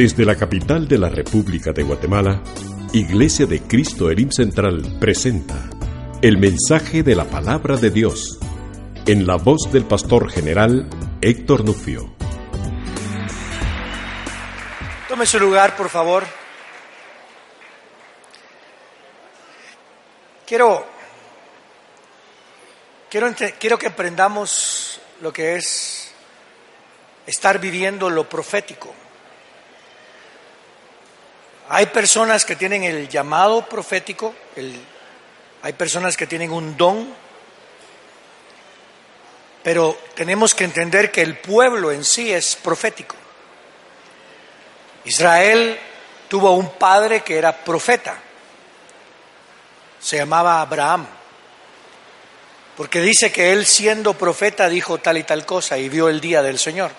[0.00, 2.42] Desde la capital de la República de Guatemala,
[2.94, 5.68] Iglesia de Cristo Elim Central presenta
[6.22, 8.38] el mensaje de la palabra de Dios
[9.06, 10.88] en la voz del pastor general
[11.20, 12.14] Héctor Nufio.
[15.06, 16.24] Tome su lugar, por favor.
[20.46, 20.86] Quiero,
[23.10, 26.10] quiero, quiero que aprendamos lo que es
[27.26, 28.94] estar viviendo lo profético.
[31.72, 34.74] Hay personas que tienen el llamado profético, el,
[35.62, 37.14] hay personas que tienen un don,
[39.62, 43.14] pero tenemos que entender que el pueblo en sí es profético.
[45.04, 45.78] Israel
[46.26, 48.18] tuvo un padre que era profeta,
[50.00, 51.06] se llamaba Abraham,
[52.76, 56.42] porque dice que él siendo profeta dijo tal y tal cosa y vio el día
[56.42, 56.90] del Señor.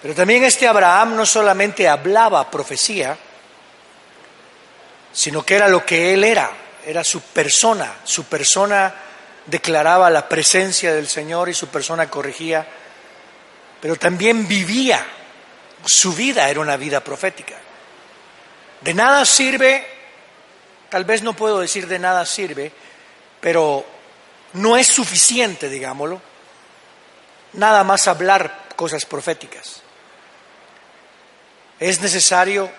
[0.00, 3.16] Pero también este Abraham no solamente hablaba profecía,
[5.12, 6.50] sino que era lo que él era,
[6.86, 8.94] era su persona, su persona
[9.46, 12.66] declaraba la presencia del Señor y su persona corregía,
[13.80, 15.04] pero también vivía,
[15.84, 17.56] su vida era una vida profética.
[18.80, 19.84] De nada sirve,
[20.88, 22.70] tal vez no puedo decir de nada sirve,
[23.40, 23.84] pero
[24.52, 26.20] no es suficiente, digámoslo,
[27.54, 29.82] nada más hablar cosas proféticas.
[31.80, 32.70] Es necesario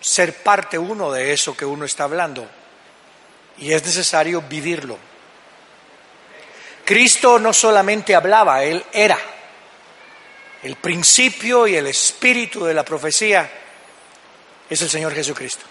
[0.00, 2.48] ser parte uno de eso que uno está hablando
[3.58, 4.98] y es necesario vivirlo.
[6.84, 9.18] Cristo no solamente hablaba, Él era.
[10.62, 13.48] El principio y el espíritu de la profecía
[14.68, 15.64] es el Señor Jesucristo.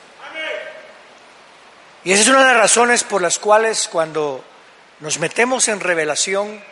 [2.04, 4.44] Y esa es una de las razones por las cuales cuando
[5.02, 6.64] nos metemos en revelación,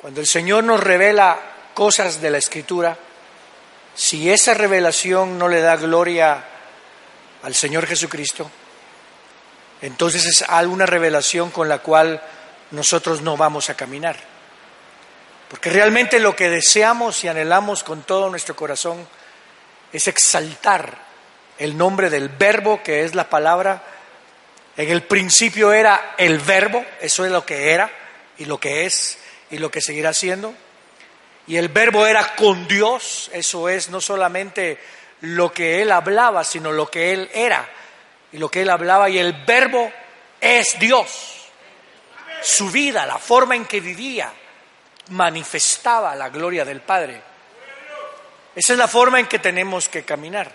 [0.00, 1.40] cuando el Señor nos revela
[1.74, 2.96] cosas de la Escritura,
[3.94, 6.44] si esa revelación no le da gloria
[7.42, 8.50] al Señor Jesucristo,
[9.82, 12.22] entonces es alguna revelación con la cual
[12.70, 14.16] nosotros no vamos a caminar.
[15.48, 19.06] Porque realmente lo que deseamos y anhelamos con todo nuestro corazón
[19.92, 20.96] es exaltar
[21.58, 23.82] el nombre del verbo que es la palabra.
[24.76, 27.90] En el principio era el verbo, eso es lo que era
[28.38, 29.18] y lo que es
[29.50, 30.54] y lo que seguirá siendo.
[31.46, 34.78] Y el verbo era con Dios, eso es no solamente
[35.22, 37.68] lo que él hablaba, sino lo que él era
[38.32, 39.10] y lo que él hablaba.
[39.10, 39.90] Y el verbo
[40.40, 41.48] es Dios.
[42.42, 44.32] Su vida, la forma en que vivía,
[45.10, 47.20] manifestaba la gloria del Padre.
[48.54, 50.50] Esa es la forma en que tenemos que caminar.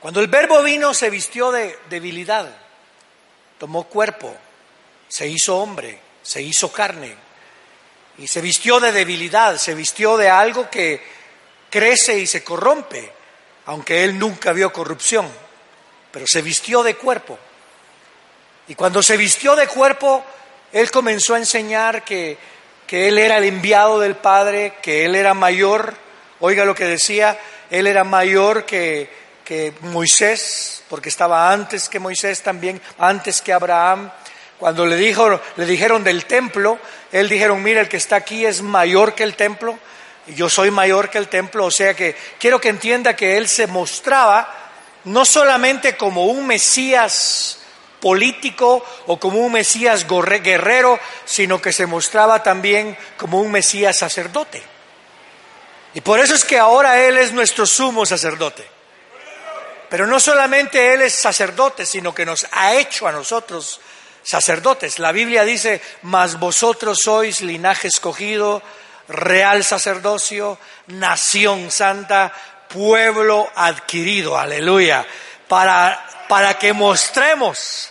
[0.00, 2.48] Cuando el verbo vino se vistió de debilidad,
[3.58, 4.36] tomó cuerpo,
[5.08, 7.14] se hizo hombre, se hizo carne
[8.22, 11.02] y se vistió de debilidad, se vistió de algo que
[11.68, 13.12] crece y se corrompe,
[13.66, 15.28] aunque él nunca vio corrupción,
[16.12, 17.36] pero se vistió de cuerpo.
[18.68, 20.24] Y cuando se vistió de cuerpo,
[20.72, 22.38] él comenzó a enseñar que,
[22.86, 25.92] que él era el enviado del Padre, que él era mayor,
[26.38, 27.36] oiga lo que decía,
[27.70, 29.10] él era mayor que,
[29.44, 34.12] que Moisés, porque estaba antes que Moisés también, antes que Abraham,
[34.62, 36.78] cuando le, le dijeron del templo,
[37.10, 39.76] él dijeron, mira, el que está aquí es mayor que el templo,
[40.28, 43.48] y yo soy mayor que el templo, o sea que quiero que entienda que él
[43.48, 44.54] se mostraba
[45.02, 47.58] no solamente como un Mesías
[48.00, 54.62] político o como un Mesías guerrero, sino que se mostraba también como un Mesías sacerdote.
[55.94, 58.64] Y por eso es que ahora Él es nuestro sumo sacerdote.
[59.90, 63.80] Pero no solamente Él es sacerdote, sino que nos ha hecho a nosotros
[64.22, 64.98] sacerdotes.
[64.98, 68.62] La Biblia dice, mas vosotros sois linaje escogido,
[69.08, 72.32] real sacerdocio, nación santa,
[72.68, 75.06] pueblo adquirido, aleluya,
[75.48, 77.90] para, para que mostremos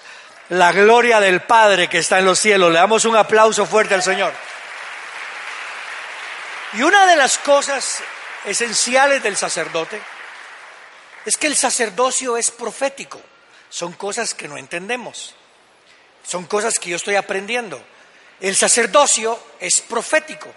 [0.49, 2.71] la gloria del Padre que está en los cielos.
[2.71, 4.33] Le damos un aplauso fuerte al Señor.
[6.73, 7.99] Y una de las cosas
[8.45, 10.01] esenciales del sacerdote
[11.25, 13.21] es que el sacerdocio es profético.
[13.69, 15.35] Son cosas que no entendemos.
[16.23, 17.81] Son cosas que yo estoy aprendiendo.
[18.39, 20.51] El sacerdocio es profético.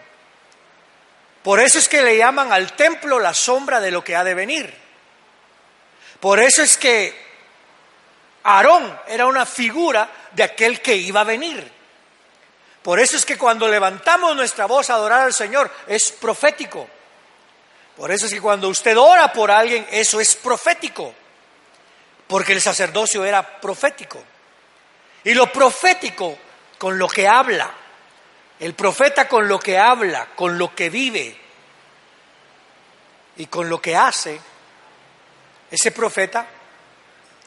[1.43, 4.35] Por eso es que le llaman al templo la sombra de lo que ha de
[4.35, 4.75] venir.
[6.21, 7.15] Por eso es que
[8.45, 11.71] Aarón era una figura de aquel que iba a venir.
[12.83, 16.89] Por eso es que cuando levantamos nuestra voz a adorar al Señor es profético.
[17.97, 21.15] Por eso es que cuando usted ora por alguien, eso es profético.
[22.27, 24.23] Porque el sacerdocio era profético.
[25.25, 26.39] Y lo profético
[26.79, 27.71] con lo que habla,
[28.61, 31.41] el profeta con lo que habla, con lo que vive,
[33.37, 34.39] Y con lo que hace,
[35.69, 36.47] ese profeta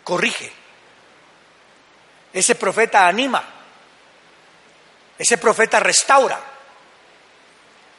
[0.03, 0.51] corrige.
[2.33, 3.41] Ese profeta anima.
[5.17, 6.39] Ese profeta restaura.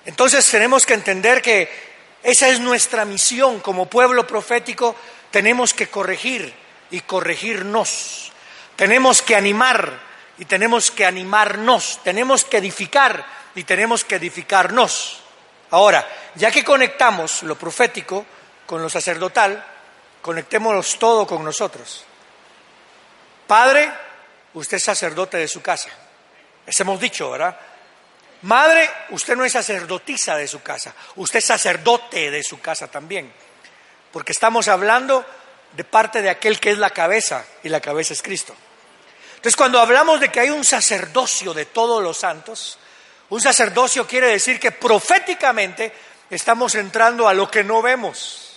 [0.04, 1.70] Entonces tenemos que entender que
[2.22, 4.94] esa es nuestra misión como pueblo profético.
[5.30, 6.52] Tenemos que corregir
[6.90, 8.32] y corregirnos.
[8.78, 9.92] Tenemos que animar
[10.38, 11.98] y tenemos que animarnos.
[12.04, 13.26] Tenemos que edificar
[13.56, 15.19] y tenemos que edificarnos.
[15.72, 18.25] Ahora, ya que conectamos lo profético
[18.66, 19.64] con lo sacerdotal,
[20.22, 22.04] conectémonos todo con nosotros.
[23.48, 23.90] Padre,
[24.54, 25.88] usted es sacerdote de su casa.
[26.64, 27.58] Eso hemos dicho, ¿verdad?
[28.42, 33.32] Madre, usted no es sacerdotisa de su casa, usted es sacerdote de su casa también,
[34.12, 35.26] porque estamos hablando
[35.72, 38.54] de parte de aquel que es la cabeza y la cabeza es Cristo.
[39.38, 42.76] Entonces, cuando hablamos de que hay un sacerdocio de todos los santos,
[43.29, 45.93] un sacerdocio quiere decir que proféticamente
[46.29, 48.49] estamos entrando a lo que no vemos.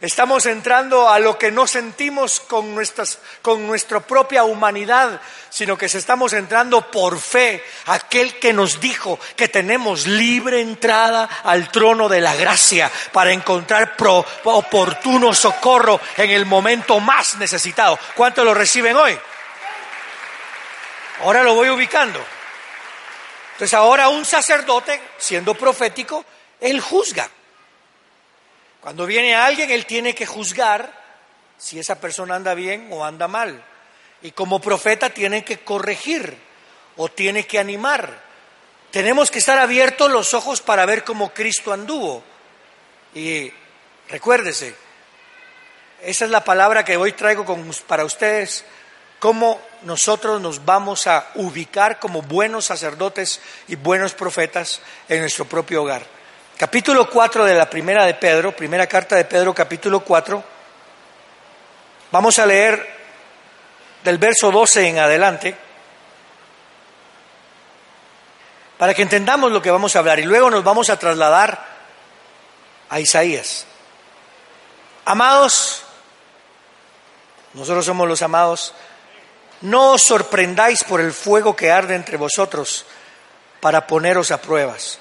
[0.00, 5.20] Estamos entrando a lo que no sentimos con, nuestras, con nuestra propia humanidad,
[5.50, 11.72] sino que estamos entrando por fe, aquel que nos dijo que tenemos libre entrada al
[11.72, 13.96] trono de la gracia para encontrar
[14.44, 17.98] oportuno socorro en el momento más necesitado.
[18.14, 19.18] ¿Cuántos lo reciben hoy?
[21.22, 22.20] Ahora lo voy ubicando.
[23.52, 26.24] Entonces ahora un sacerdote, siendo profético,
[26.60, 27.28] él juzga.
[28.80, 31.00] Cuando viene alguien, él tiene que juzgar
[31.56, 33.62] si esa persona anda bien o anda mal.
[34.22, 36.36] Y como profeta tiene que corregir
[36.96, 38.20] o tiene que animar.
[38.90, 42.24] Tenemos que estar abiertos los ojos para ver cómo Cristo anduvo.
[43.14, 43.52] Y
[44.08, 44.74] recuérdese,
[46.02, 47.46] esa es la palabra que hoy traigo
[47.86, 48.64] para ustedes,
[49.20, 55.82] cómo nosotros nos vamos a ubicar como buenos sacerdotes y buenos profetas en nuestro propio
[55.82, 56.02] hogar.
[56.56, 60.44] Capítulo 4 de la primera de Pedro, primera carta de Pedro, capítulo 4.
[62.12, 63.02] Vamos a leer
[64.04, 65.56] del verso 12 en adelante
[68.78, 71.66] para que entendamos lo que vamos a hablar y luego nos vamos a trasladar
[72.88, 73.64] a Isaías.
[75.04, 75.82] Amados,
[77.54, 78.74] nosotros somos los amados,
[79.62, 82.84] no os sorprendáis por el fuego que arde entre vosotros
[83.60, 84.98] para poneros a pruebas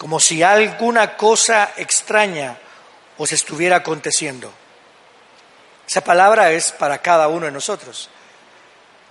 [0.00, 2.56] como si alguna cosa extraña
[3.18, 4.50] os estuviera aconteciendo.
[5.86, 8.08] Esa palabra es para cada uno de nosotros.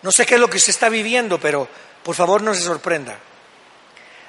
[0.02, 1.70] No sé qué es lo que se está viviendo, pero
[2.02, 3.20] por favor no se sorprenda.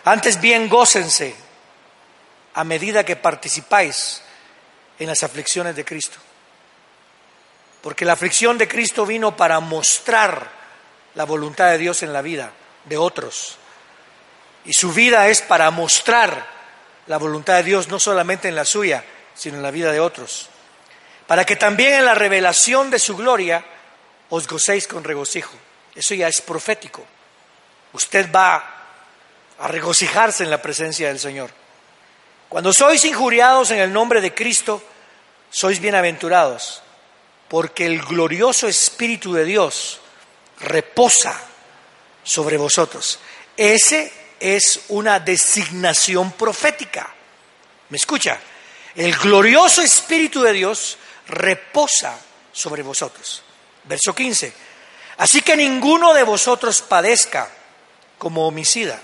[0.04, 1.34] Antes bien, gócense
[2.52, 4.20] a medida que participáis
[4.98, 6.18] en las aflicciones de Cristo.
[7.82, 10.50] Porque la aflicción de Cristo vino para mostrar
[11.14, 12.52] la voluntad de Dios en la vida
[12.84, 13.56] de otros.
[14.64, 16.46] Y su vida es para mostrar
[17.06, 19.04] la voluntad de Dios no solamente en la suya,
[19.34, 20.48] sino en la vida de otros.
[21.26, 23.64] Para que también en la revelación de su gloria
[24.28, 25.54] os gocéis con regocijo.
[25.94, 27.04] Eso ya es profético.
[27.92, 28.80] Usted va
[29.58, 31.50] a regocijarse en la presencia del Señor.
[32.48, 34.82] Cuando sois injuriados en el nombre de Cristo,
[35.50, 36.82] sois bienaventurados,
[37.50, 40.00] porque el glorioso Espíritu de Dios
[40.60, 41.36] reposa
[42.22, 43.18] sobre vosotros.
[43.56, 47.12] Ese es una designación profética.
[47.88, 48.38] ¿Me escucha?
[48.94, 52.16] El glorioso Espíritu de Dios reposa
[52.52, 53.42] sobre vosotros.
[53.82, 54.52] Verso 15.
[55.16, 57.50] Así que ninguno de vosotros padezca
[58.16, 59.02] como homicida,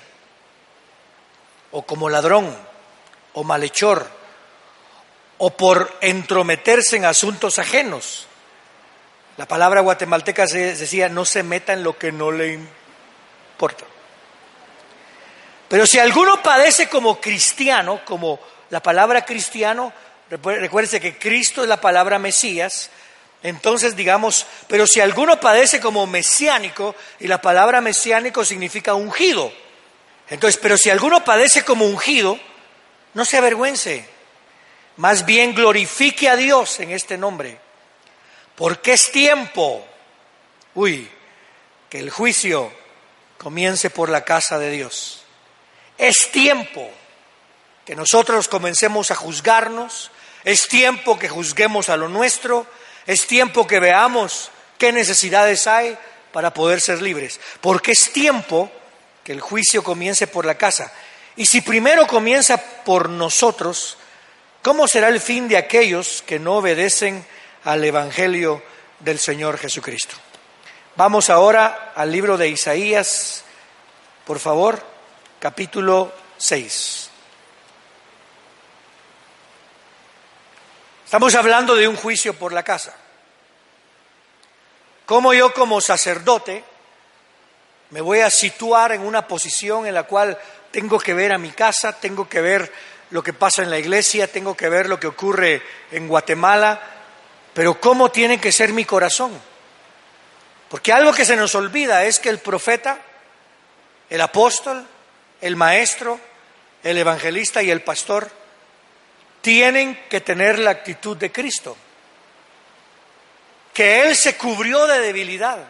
[1.73, 2.57] o como ladrón,
[3.33, 4.09] o malhechor,
[5.39, 8.29] o por entrometerse en asuntos ajenos.
[9.37, 13.85] La palabra guatemalteca decía, no se meta en lo que no le importa.
[15.69, 18.41] Pero si alguno padece como cristiano, como
[18.71, 19.93] la palabra cristiano,
[20.31, 22.91] recuérdese que Cristo es la palabra Mesías,
[23.43, 29.53] entonces digamos, pero si alguno padece como mesiánico, y la palabra mesiánico significa ungido,
[30.29, 32.39] entonces, pero si alguno padece como ungido,
[33.15, 34.09] no se avergüence,
[34.97, 37.61] más bien glorifique a Dios en este nombre,
[38.57, 39.87] porque es tiempo,
[40.75, 41.09] uy,
[41.89, 42.73] que el juicio
[43.39, 45.23] comience por la casa de Dios.
[45.99, 46.91] Es tiempo
[47.85, 50.11] que nosotros comencemos a juzgarnos,
[50.43, 52.67] es tiempo que juzguemos a lo nuestro,
[53.07, 55.97] es tiempo que veamos qué necesidades hay
[56.33, 58.71] para poder ser libres, porque es tiempo
[59.23, 60.93] que el juicio comience por la casa.
[61.37, 63.99] Y si primero comienza por nosotros,
[64.63, 67.25] ¿cómo será el fin de aquellos que no obedecen
[67.67, 68.63] al Evangelio
[69.01, 70.17] del Señor Jesucristo?
[70.95, 73.45] Vamos ahora al libro de Isaías,
[74.25, 74.81] por favor
[75.41, 77.11] capítulo 6.
[81.05, 82.95] Estamos hablando de un juicio por la casa.
[85.05, 86.65] ¿Cómo yo como sacerdote
[87.91, 90.39] me voy a situar en una posición en la cual
[90.71, 92.73] tengo que ver a mi casa, tengo que ver
[93.11, 96.96] lo que pasa en la iglesia, tengo que ver lo que ocurre en Guatemala,
[97.57, 99.33] pero ¿cómo tiene que ser mi corazón?
[100.69, 102.99] Porque algo que se nos olvida es que el profeta,
[104.11, 104.87] el apóstol,
[105.41, 106.21] el maestro,
[106.83, 108.31] el evangelista y el pastor
[109.41, 111.79] tienen que tener la actitud de Cristo,
[113.73, 115.61] que Él se cubrió de debilidad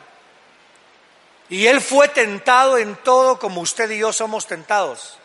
[1.49, 5.19] y Él fue tentado en todo como usted y yo somos tentados,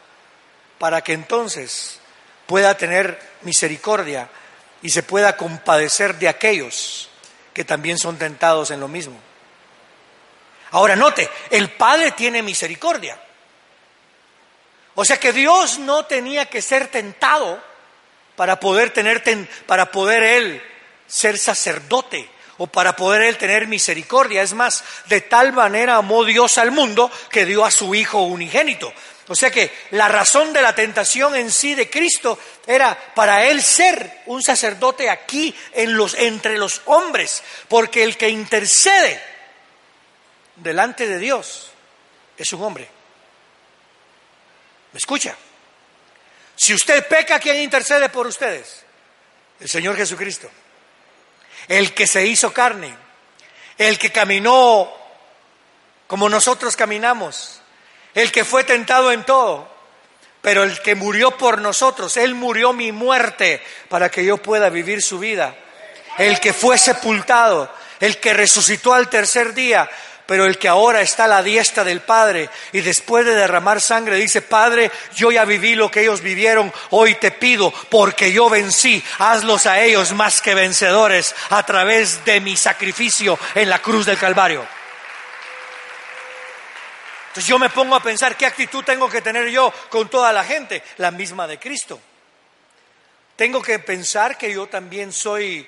[0.78, 2.00] para que entonces
[2.46, 4.30] pueda tener misericordia
[4.82, 7.10] y se pueda compadecer de aquellos
[7.54, 9.20] que también son tentados en lo mismo.
[10.72, 13.20] Ahora note, el Padre tiene misericordia.
[14.96, 17.62] O sea que Dios no tenía que ser tentado
[18.36, 19.24] para poder tener
[19.66, 20.64] para poder él
[21.08, 24.42] ser sacerdote o para poder él tener misericordia.
[24.42, 28.94] Es más, de tal manera amó Dios al mundo que dio a su hijo unigénito.
[29.32, 33.64] O sea que la razón de la tentación en sí de Cristo era para él
[33.64, 39.24] ser un sacerdote aquí en los, entre los hombres, porque el que intercede
[40.58, 41.72] delante de Dios
[42.38, 42.90] es un hombre.
[44.92, 45.34] ¿Me escucha?
[46.58, 48.84] Si usted peca, ¿quién intercede por ustedes?
[49.62, 50.52] El Señor Jesucristo.
[51.70, 52.94] El que se hizo carne,
[53.78, 54.94] el que caminó
[56.06, 57.61] como nosotros caminamos,
[58.16, 59.70] el que fue tentado en todo,
[60.42, 65.02] pero el que murió por nosotros, Él murió mi muerte para que yo pueda vivir
[65.02, 65.56] su vida.
[66.18, 69.90] El que fue sepultado, el que resucitó al tercer día,
[70.26, 74.16] pero el que ahora está a la diestra del Padre y después de derramar sangre
[74.16, 79.04] dice, Padre, yo ya viví lo que ellos vivieron, hoy te pido, porque yo vencí,
[79.20, 84.18] hazlos a ellos más que vencedores a través de mi sacrificio en la cruz del
[84.18, 84.66] Calvario.
[87.32, 90.44] Entonces yo me pongo a pensar qué actitud tengo que tener yo con toda la
[90.44, 91.98] gente, la misma de Cristo.
[93.38, 95.66] Tengo que pensar que yo también soy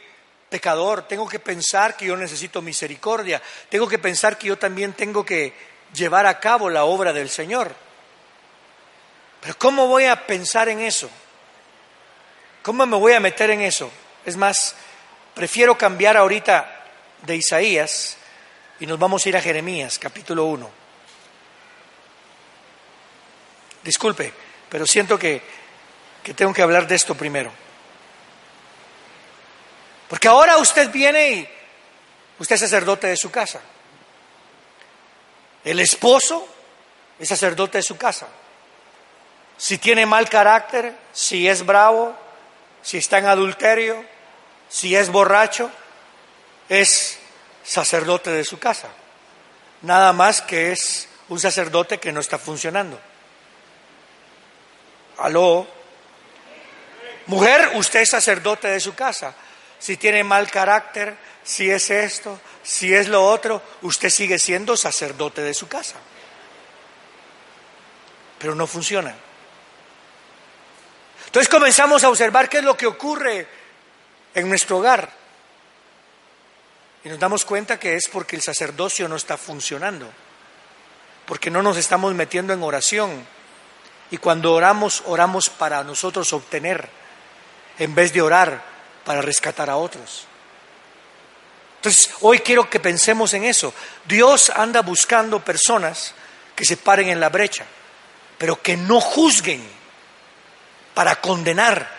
[0.49, 5.23] pecador, tengo que pensar que yo necesito misericordia, tengo que pensar que yo también tengo
[5.25, 5.53] que
[5.93, 7.73] llevar a cabo la obra del Señor.
[9.39, 11.09] Pero ¿cómo voy a pensar en eso?
[12.61, 13.89] ¿Cómo me voy a meter en eso?
[14.25, 14.75] Es más,
[15.33, 16.87] prefiero cambiar ahorita
[17.21, 18.17] de Isaías
[18.81, 20.82] y nos vamos a ir a Jeremías, capítulo 1.
[23.83, 24.33] Disculpe,
[24.69, 25.41] pero siento que,
[26.23, 27.51] que tengo que hablar de esto primero.
[30.07, 31.49] Porque ahora usted viene y
[32.39, 33.61] usted es sacerdote de su casa.
[35.63, 36.47] El esposo
[37.19, 38.27] es sacerdote de su casa.
[39.57, 42.15] Si tiene mal carácter, si es bravo,
[42.81, 44.03] si está en adulterio,
[44.69, 45.71] si es borracho,
[46.69, 47.19] es
[47.63, 48.89] sacerdote de su casa.
[49.81, 52.99] Nada más que es un sacerdote que no está funcionando.
[55.23, 55.67] Aló.
[57.25, 59.35] Mujer, usted es sacerdote de su casa
[59.83, 65.41] si tiene mal carácter, si es esto, si es lo otro, usted sigue siendo sacerdote
[65.41, 65.97] de su casa.
[68.39, 69.13] Pero no funciona.
[71.25, 73.45] Entonces comenzamos a observar qué es lo que ocurre
[74.33, 75.11] en nuestro hogar.
[77.03, 80.09] Y nos damos cuenta que es porque el sacerdocio no está funcionando,
[81.25, 83.27] porque no nos estamos metiendo en oración.
[84.11, 86.87] Y cuando oramos, oramos para nosotros obtener,
[87.79, 88.63] en vez de orar
[89.03, 90.27] para rescatar a otros.
[91.77, 93.73] Entonces, hoy quiero que pensemos en eso.
[94.05, 96.13] Dios anda buscando personas
[96.55, 97.65] que se paren en la brecha,
[98.37, 99.61] pero que no juzguen
[100.93, 101.89] para condenar,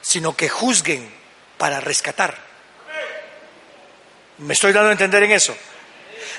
[0.00, 1.12] sino que juzguen
[1.58, 2.36] para rescatar.
[4.38, 5.56] ¿Me estoy dando a entender en eso?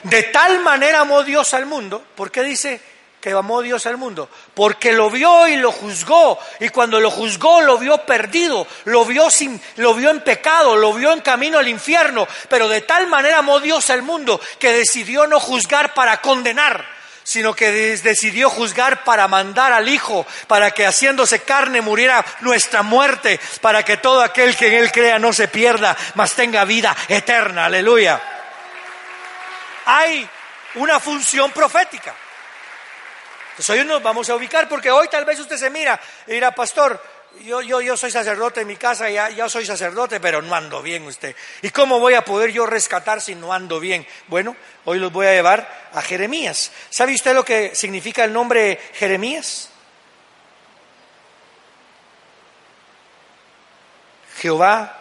[0.04, 2.82] De tal manera amó Dios al mundo, porque dice,
[3.24, 7.62] que amó Dios al mundo, porque lo vio y lo juzgó, y cuando lo juzgó
[7.62, 11.70] lo vio perdido, lo vio sin, lo vio en pecado, lo vio en camino al
[11.70, 16.86] infierno, pero de tal manera amó Dios al mundo que decidió no juzgar para condenar,
[17.24, 23.40] sino que decidió juzgar para mandar al Hijo, para que haciéndose carne muriera nuestra muerte,
[23.62, 27.68] para que todo aquel que en Él crea no se pierda, mas tenga vida eterna.
[27.68, 28.22] Aleluya.
[29.86, 30.28] Hay
[30.76, 32.14] una función profética.
[33.54, 36.56] Entonces hoy nos vamos a ubicar, porque hoy tal vez usted se mira y dirá,
[36.56, 37.00] pastor,
[37.42, 40.82] yo, yo, yo soy sacerdote en mi casa, ya, ya soy sacerdote, pero no ando
[40.82, 41.36] bien usted.
[41.62, 44.08] ¿Y cómo voy a poder yo rescatar si no ando bien?
[44.28, 44.56] Bueno,
[44.86, 46.72] hoy los voy a llevar a Jeremías.
[46.90, 49.70] ¿Sabe usted lo que significa el nombre Jeremías?
[54.38, 55.00] Jehová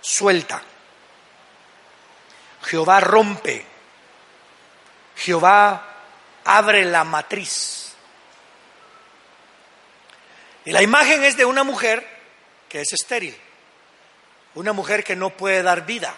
[0.00, 0.60] suelta.
[2.62, 3.64] Jehová rompe.
[5.16, 5.86] Jehová
[6.44, 7.81] abre la matriz.
[10.64, 12.06] Y la imagen es de una mujer
[12.68, 13.36] que es estéril,
[14.54, 16.14] una mujer que no puede dar vida.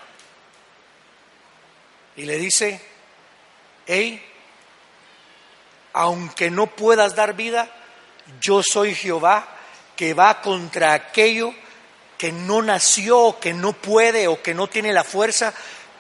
[2.16, 2.80] Y le dice,
[3.86, 4.24] hey,
[5.92, 7.68] aunque no puedas dar vida,
[8.40, 9.48] yo soy Jehová
[9.96, 11.54] que va contra aquello
[12.18, 15.52] que no nació, que no puede o que no tiene la fuerza,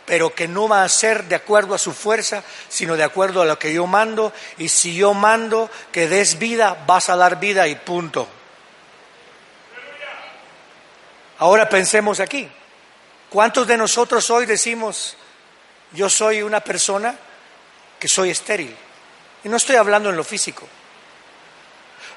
[0.06, 3.46] pero que no va a ser de acuerdo a su fuerza, sino de acuerdo a
[3.46, 4.32] lo que yo mando.
[4.58, 8.28] Y si yo mando que des vida, vas a dar vida y punto.
[11.38, 12.48] Ahora pensemos aquí.
[13.30, 15.16] ¿Cuántos de nosotros hoy decimos,
[15.92, 17.16] yo soy una persona
[17.98, 18.76] que soy estéril?
[19.42, 20.68] Y no estoy hablando en lo físico.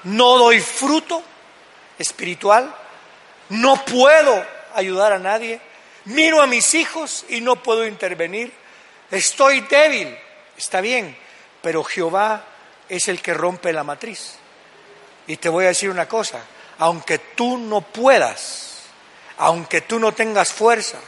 [0.04, 1.22] No doy fruto
[1.98, 2.72] espiritual.
[3.48, 5.60] No puedo ayudar a nadie.
[6.08, 8.52] Miro a mis hijos y no puedo intervenir.
[9.10, 10.16] Estoy débil.
[10.56, 11.16] Está bien.
[11.62, 12.44] Pero Jehová
[12.88, 14.36] es el que rompe la matriz.
[15.26, 16.40] Y te voy a decir una cosa.
[16.78, 18.82] Aunque tú no puedas,
[19.36, 20.98] aunque tú no tengas fuerza,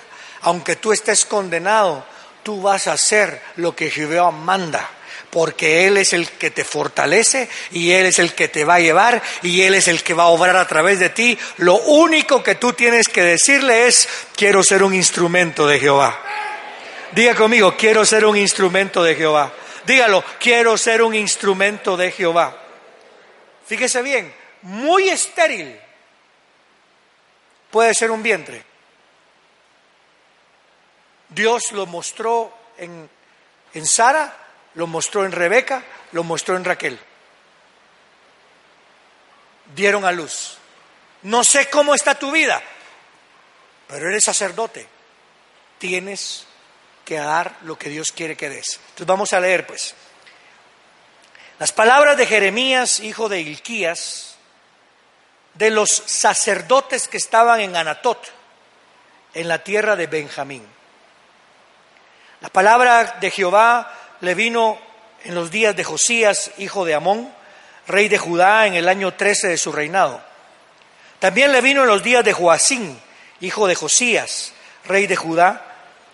[0.42, 2.04] aunque tú estés condenado,
[2.42, 4.88] tú vas a hacer lo que Jehová manda
[5.30, 8.80] porque Él es el que te fortalece y Él es el que te va a
[8.80, 11.38] llevar y Él es el que va a obrar a través de ti.
[11.58, 16.20] Lo único que tú tienes que decirle es, quiero ser un instrumento de Jehová.
[17.12, 19.52] Diga conmigo, quiero ser un instrumento de Jehová.
[19.86, 22.56] Dígalo, quiero ser un instrumento de Jehová.
[23.66, 24.32] Fíjese bien,
[24.62, 25.78] muy estéril
[27.70, 28.64] puede ser un vientre.
[31.28, 33.08] Dios lo mostró en,
[33.74, 36.98] en Sara lo mostró en Rebeca, lo mostró en Raquel.
[39.74, 40.58] Dieron a luz.
[41.22, 42.62] No sé cómo está tu vida,
[43.88, 44.86] pero eres sacerdote.
[45.78, 46.46] Tienes
[47.04, 48.80] que dar lo que Dios quiere que des.
[48.90, 49.94] Entonces vamos a leer pues.
[51.58, 54.36] Las palabras de Jeremías, hijo de Ilquías,
[55.54, 58.32] de los sacerdotes que estaban en Anatot,
[59.34, 60.66] en la tierra de Benjamín.
[62.40, 64.78] La palabra de Jehová le vino
[65.24, 67.32] en los días de Josías, hijo de Amón,
[67.86, 70.22] rey de Judá, en el año 13 de su reinado.
[71.18, 72.98] También le vino en los días de Joacín,
[73.40, 74.52] hijo de Josías,
[74.84, 75.66] rey de Judá,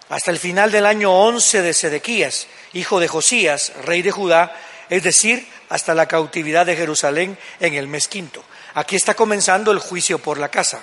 [0.09, 4.55] hasta el final del año 11 de Sedequías, hijo de Josías, rey de Judá,
[4.89, 8.45] es decir, hasta la cautividad de Jerusalén en el mes quinto.
[8.75, 10.81] Aquí está comenzando el juicio por la casa.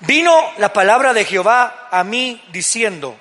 [0.00, 3.18] Vino la palabra de Jehová a mí diciendo,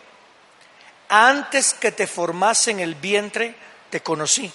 [1.09, 3.55] antes que te formase en el vientre,
[3.89, 4.51] te conocí.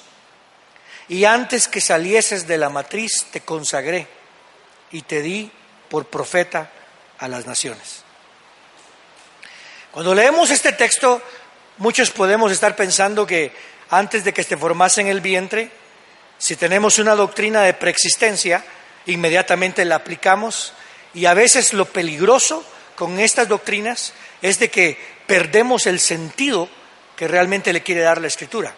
[1.08, 4.06] Y antes que salieses de la matriz, te consagré
[4.92, 5.50] y te di
[5.90, 6.70] por profeta
[7.18, 8.02] a las naciones.
[9.90, 11.20] Cuando leemos este texto,
[11.78, 13.52] muchos podemos estar pensando que
[13.90, 15.70] antes de que te formase en el vientre,
[16.38, 18.64] si tenemos una doctrina de preexistencia,
[19.06, 20.72] inmediatamente la aplicamos
[21.12, 22.64] y a veces lo peligroso
[22.96, 24.12] con estas doctrinas
[24.42, 26.68] es de que perdemos el sentido
[27.16, 28.74] que realmente le quiere dar la escritura.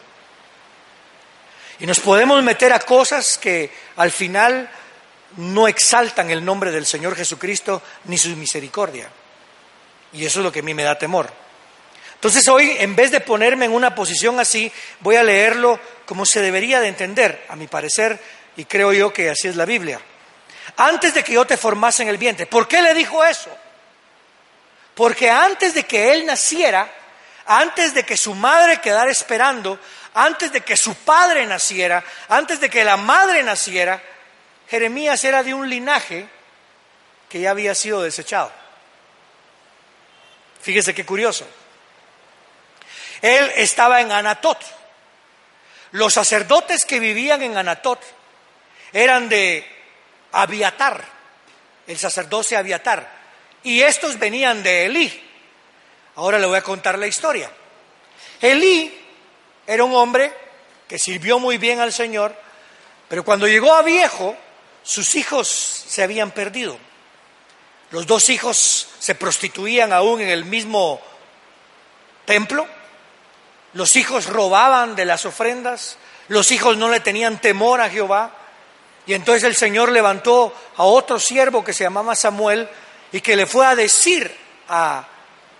[1.78, 4.70] Y nos podemos meter a cosas que al final
[5.36, 9.08] no exaltan el nombre del Señor Jesucristo ni su misericordia.
[10.12, 11.30] Y eso es lo que a mí me da temor.
[12.14, 16.40] Entonces hoy, en vez de ponerme en una posición así, voy a leerlo como se
[16.40, 18.18] debería de entender, a mi parecer,
[18.56, 20.00] y creo yo que así es la Biblia.
[20.78, 23.50] Antes de que yo te formase en el vientre, ¿por qué le dijo eso?
[24.96, 26.90] Porque antes de que él naciera,
[27.44, 29.78] antes de que su madre quedara esperando,
[30.14, 34.02] antes de que su padre naciera, antes de que la madre naciera,
[34.70, 36.26] Jeremías era de un linaje
[37.28, 38.50] que ya había sido desechado.
[40.62, 41.46] Fíjese qué curioso.
[43.20, 44.58] Él estaba en Anatot.
[45.90, 48.02] Los sacerdotes que vivían en Anatot
[48.94, 49.70] eran de
[50.32, 51.04] Abiatar,
[51.86, 53.15] el sacerdocio Abiatar
[53.66, 55.22] y estos venían de Elí.
[56.14, 57.50] Ahora le voy a contar la historia.
[58.40, 58.96] Elí
[59.66, 60.32] era un hombre
[60.86, 62.32] que sirvió muy bien al Señor,
[63.08, 64.36] pero cuando llegó a viejo,
[64.84, 66.78] sus hijos se habían perdido.
[67.90, 71.00] Los dos hijos se prostituían aún en el mismo
[72.24, 72.68] templo.
[73.72, 75.98] Los hijos robaban de las ofrendas.
[76.28, 78.30] Los hijos no le tenían temor a Jehová.
[79.06, 82.68] Y entonces el Señor levantó a otro siervo que se llamaba Samuel
[83.16, 84.30] y que le fue a decir
[84.68, 85.08] a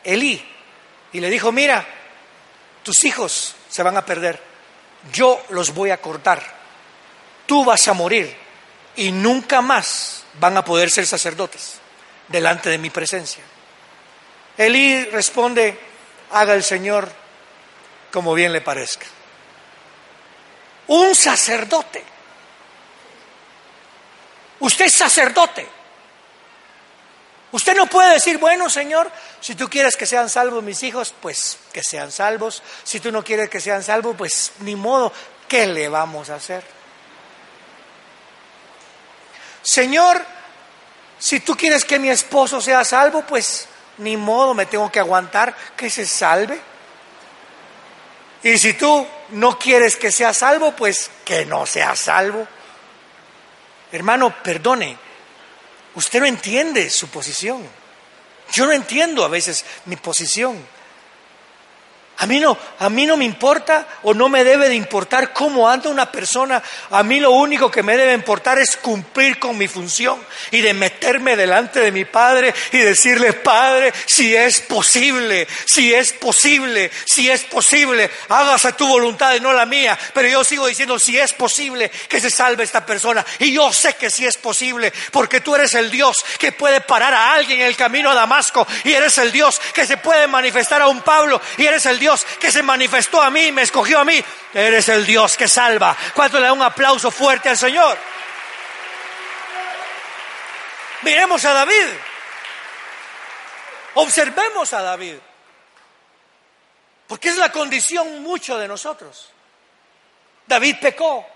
[0.05, 0.45] Elí
[1.11, 1.87] y le dijo, mira,
[2.83, 4.39] tus hijos se van a perder,
[5.11, 6.43] yo los voy a cortar,
[7.47, 8.37] tú vas a morir
[8.97, 11.77] y nunca más van a poder ser sacerdotes
[12.29, 13.43] delante de mi presencia.
[14.59, 15.79] Elí responde,
[16.33, 17.11] haga el Señor
[18.13, 19.07] como bien le parezca.
[20.89, 22.05] Un sacerdote.
[24.61, 25.76] Usted es sacerdote.
[27.53, 31.59] Usted no puede decir, bueno, Señor, si tú quieres que sean salvos mis hijos, pues
[31.73, 32.63] que sean salvos.
[32.83, 35.13] Si tú no quieres que sean salvos, pues ni modo,
[35.49, 36.65] ¿qué le vamos a hacer?
[39.63, 40.25] Señor,
[41.19, 45.55] si tú quieres que mi esposo sea salvo, pues ni modo, me tengo que aguantar
[45.77, 46.61] que se salve.
[48.43, 52.47] Y si tú no quieres que sea salvo, pues que no sea salvo.
[53.91, 54.99] Hermano, perdone,
[55.97, 57.63] usted no entiende su posición.
[58.53, 60.57] Yo no entiendo a veces mi posición.
[62.19, 65.69] A mí no, a mí no me importa o no me debe de importar cómo
[65.69, 66.63] anda una persona.
[66.91, 70.19] A mí lo único que me debe importar es cumplir con mi función
[70.51, 76.15] y de meterme delante de mi Padre y decirle, Padre, si es posible, si es
[76.15, 79.99] posible, si es posible, hágase tu voluntad y no la mía.
[80.15, 83.27] Pero yo sigo diciendo, si es posible que se salve esta persona.
[83.41, 87.13] Y yo sé que si es posible, porque tú eres el Dios que puede parar
[87.13, 90.81] a alguien en el camino a Damasco y eres el Dios que se puede manifestar
[90.81, 93.99] a un Pablo y eres el Dios Dios que se manifestó a mí, me escogió
[93.99, 94.25] a mí.
[94.55, 95.97] Eres el Dios que salva.
[96.15, 97.99] ¿Cuánto le da un aplauso fuerte al Señor?
[101.03, 101.89] Miremos a David.
[103.95, 105.17] Observemos a David.
[107.09, 109.33] Porque es la condición mucho de nosotros.
[110.47, 111.27] David pecó.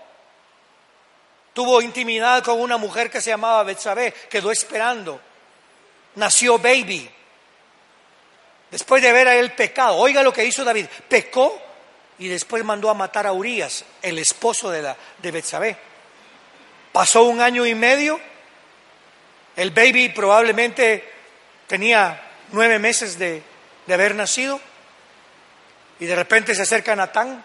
[1.51, 5.19] Tuvo intimidad con una mujer que se llamaba Betsabé, quedó esperando.
[6.15, 7.11] Nació baby.
[8.71, 11.61] Después de haber él pecado, oiga lo que hizo David, pecó
[12.17, 15.75] y después mandó a matar a Urias, el esposo de, la, de Betsabé.
[16.93, 18.19] Pasó un año y medio,
[19.57, 21.03] el baby probablemente
[21.67, 22.21] tenía
[22.53, 23.43] nueve meses de,
[23.85, 24.61] de haber nacido
[25.99, 27.43] y de repente se acerca Natán,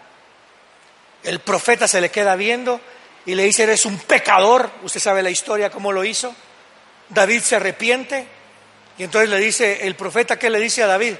[1.23, 2.79] el profeta se le queda viendo
[3.25, 6.33] y le dice, eres un pecador, usted sabe la historia, cómo lo hizo.
[7.09, 8.36] David se arrepiente
[8.97, 11.15] y entonces le dice el profeta, ¿qué le dice a David?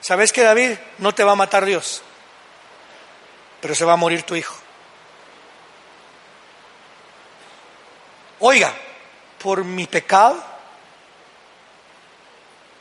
[0.00, 2.02] ¿Sabes que David no te va a matar Dios?
[3.60, 4.56] Pero se va a morir tu hijo.
[8.40, 8.72] Oiga,
[9.42, 10.42] por mi pecado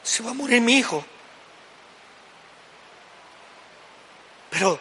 [0.01, 1.03] se va a morir mi hijo.
[4.49, 4.79] Pero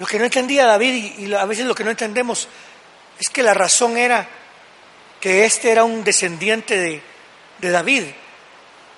[0.00, 2.48] lo que no entendía David y, a veces lo que no entendemos
[3.20, 4.26] es que la razón era
[5.20, 7.02] que este era un descendiente de,
[7.58, 8.04] de David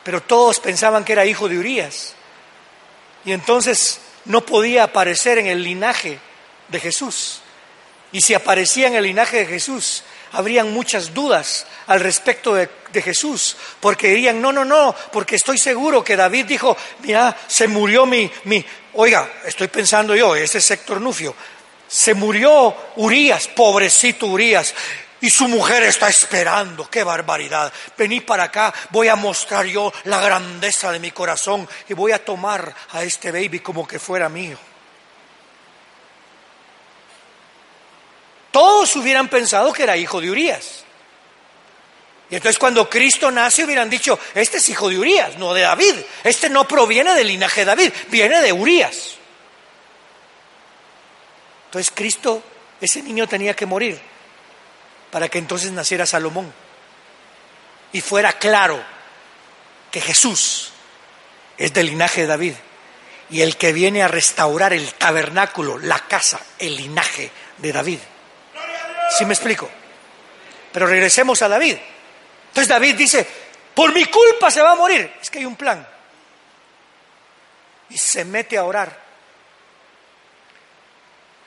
[0.09, 2.15] pero todos pensaban que era hijo de Urias.
[3.27, 6.19] Y entonces no podía aparecer en el linaje
[6.69, 7.43] de Jesús.
[8.11, 12.71] Y si aparecía en el linaje de Jesús, habrían muchas dudas al respecto de,
[13.03, 18.07] Jesús, porque dirían, no, no, no, porque estoy seguro que David dijo, mira, se murió
[18.07, 21.35] mi, mi, oiga, estoy pensando yo, ese es Héctor Nufio,
[21.87, 24.75] se murió Urias, pobrecito Urias,
[25.21, 27.73] y su mujer está esperando, qué barbaridad.
[27.97, 32.25] Vení para acá, voy a mostrar yo la grandeza de mi corazón y voy a
[32.25, 34.57] tomar a este baby como que fuera mío.
[38.51, 40.85] Todos hubieran pensado que era hijo de Urias.
[42.31, 45.95] Y entonces cuando Cristo nace hubieran dicho, este es hijo de Urias, no de David.
[46.23, 49.15] Este no proviene del linaje de David, viene de Urias.
[51.67, 52.43] Entonces Cristo,
[52.81, 54.01] ese niño tenía que morir
[55.11, 56.53] para que entonces naciera Salomón
[57.93, 58.83] y fuera claro
[59.91, 60.73] que Jesús
[61.57, 62.55] es del linaje de David
[63.31, 67.99] y el que viene a restaurar el tabernáculo, la casa, el linaje de David.
[69.17, 69.69] ¿Sí me explico?
[70.73, 71.77] Pero regresemos a David.
[72.49, 73.27] Entonces David dice,
[73.75, 75.13] por mi culpa se va a morir.
[75.21, 75.87] Es que hay un plan.
[77.91, 79.09] Y se mete a orar.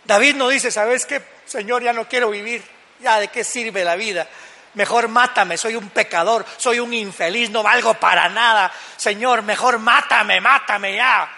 [0.03, 1.21] David no dice, ¿sabes qué?
[1.45, 2.63] Señor, ya no quiero vivir.
[3.01, 4.27] Ya, ¿de qué sirve la vida?
[4.73, 8.71] Mejor mátame, soy un pecador, soy un infeliz, no valgo para nada.
[8.95, 11.29] Señor, mejor mátame, mátame ya.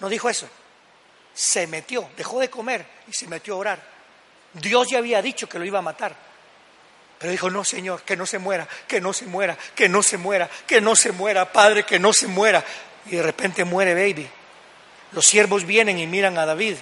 [0.00, 0.48] No dijo eso.
[1.32, 3.82] Se metió, dejó de comer y se metió a orar.
[4.52, 6.14] Dios ya había dicho que lo iba a matar.
[7.18, 10.18] Pero dijo, no, Señor, que no se muera, que no se muera, que no se
[10.18, 12.62] muera, que no se muera, Padre, que no se muera.
[13.06, 14.28] Y de repente muere baby.
[15.12, 16.76] Los siervos vienen y miran a David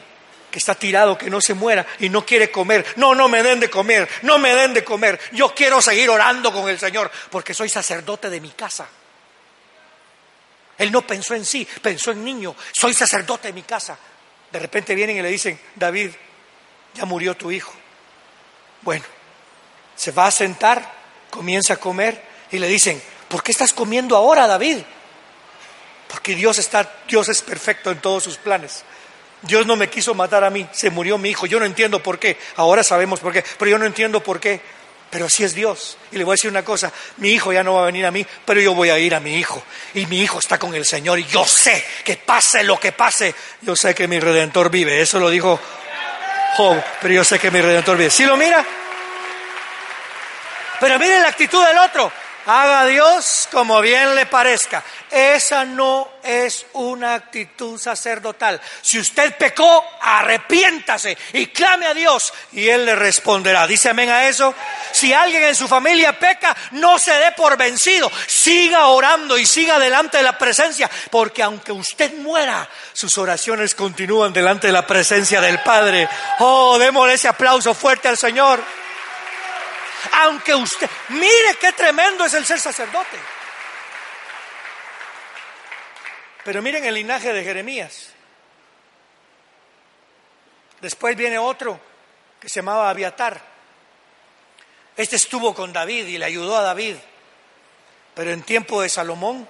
[0.53, 2.87] que está tirado, que no se muera y no quiere comer.
[2.97, 5.19] No, no me den de comer, no me den de comer.
[5.33, 8.87] Yo quiero seguir orando con el Señor porque soy sacerdote de mi casa.
[10.79, 12.55] Él no pensó en sí, pensó en niño.
[12.73, 13.99] Soy sacerdote de mi casa.
[14.53, 16.11] De repente vienen y le dicen, David,
[16.95, 17.73] ya murió tu hijo.
[18.83, 19.05] Bueno,
[19.97, 20.93] se va a sentar,
[21.31, 24.79] comienza a comer y le dicen, ¿por qué estás comiendo ahora, David?
[26.09, 28.85] Porque Dios está, Dios es perfecto en todos sus planes.
[29.43, 31.47] Dios no me quiso matar a mí, se murió mi hijo.
[31.47, 32.39] Yo no entiendo por qué.
[32.57, 34.61] Ahora sabemos por qué, pero yo no entiendo por qué.
[35.11, 35.99] Pero así es Dios.
[36.11, 38.11] Y le voy a decir una cosa, mi hijo ya no va a venir a
[38.11, 39.63] mí, pero yo voy a ir a mi hijo.
[39.93, 43.35] Y mi hijo está con el Señor y yo sé que pase lo que pase,
[43.61, 45.03] yo sé que mi redentor vive.
[45.03, 45.61] Eso lo dijo
[46.57, 48.11] Job, pero yo sé que mi redentor vive.
[48.11, 48.65] ¿Sí lo mira?
[50.81, 52.11] Pero mire la actitud del otro.
[52.47, 54.83] Haga Dios como bien le parezca.
[55.11, 58.61] Esa no es una actitud sacerdotal.
[58.81, 63.67] Si usted pecó, arrepiéntase y clame a Dios y Él le responderá.
[63.67, 64.55] Dice amén a eso.
[64.93, 68.11] Si alguien en su familia peca, no se dé por vencido.
[68.27, 74.33] Siga orando y siga delante de la presencia, porque aunque usted muera, sus oraciones continúan
[74.33, 76.09] delante de la presencia del Padre.
[76.41, 78.63] Oh, démosle ese aplauso fuerte al Señor.
[80.11, 83.19] Aunque usted, mire qué tremendo es el ser sacerdote.
[86.45, 88.09] Pero miren el linaje de Jeremías.
[90.81, 91.81] Después viene otro
[92.41, 93.41] que se llamaba Abiatar.
[94.97, 96.97] Este estuvo con David y le ayudó a David.
[98.15, 99.49] Pero en tiempo de Salomón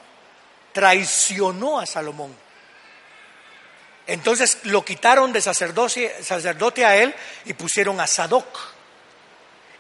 [0.73, 2.37] traicionó a Salomón.
[4.07, 8.72] Entonces lo quitaron de sacerdote a él y pusieron a Sadoc.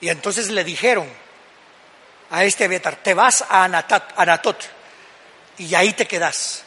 [0.02, 1.08] Y entonces le dijeron
[2.28, 4.56] a este Abiatar, te vas a Anatot
[5.58, 6.64] y ahí te quedas.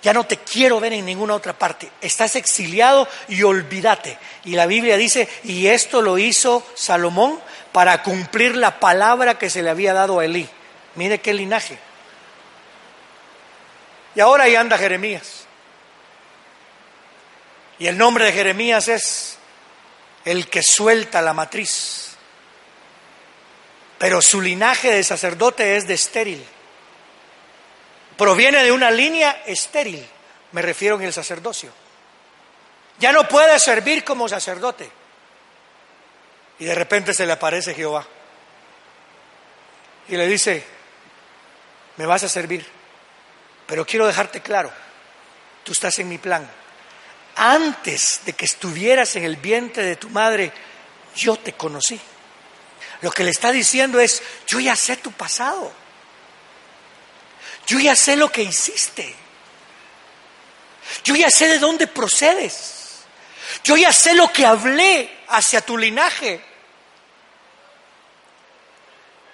[0.00, 1.90] Ya no te quiero ver en ninguna otra parte.
[2.00, 4.16] Estás exiliado y olvídate.
[4.44, 7.40] Y la Biblia dice, y esto lo hizo Salomón
[7.72, 10.48] para cumplir la palabra que se le había dado a Elí.
[10.94, 11.76] Mire qué linaje.
[14.14, 15.46] Y ahora ahí anda Jeremías.
[17.80, 19.36] Y el nombre de Jeremías es
[20.24, 22.07] el que suelta la matriz
[23.98, 26.44] pero su linaje de sacerdote es de estéril.
[28.16, 30.04] Proviene de una línea estéril,
[30.52, 31.72] me refiero en el sacerdocio.
[32.98, 34.90] Ya no puede servir como sacerdote.
[36.58, 38.06] Y de repente se le aparece Jehová.
[40.08, 40.64] Y le dice,
[41.96, 42.66] me vas a servir,
[43.66, 44.72] pero quiero dejarte claro,
[45.62, 46.48] tú estás en mi plan.
[47.36, 50.50] Antes de que estuvieras en el vientre de tu madre,
[51.14, 52.00] yo te conocí.
[53.00, 55.72] Lo que le está diciendo es, yo ya sé tu pasado.
[57.66, 59.14] Yo ya sé lo que hiciste.
[61.04, 63.04] Yo ya sé de dónde procedes.
[63.62, 66.40] Yo ya sé lo que hablé hacia tu linaje.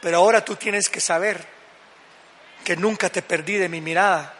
[0.00, 1.46] Pero ahora tú tienes que saber
[2.62, 4.35] que nunca te perdí de mi mirada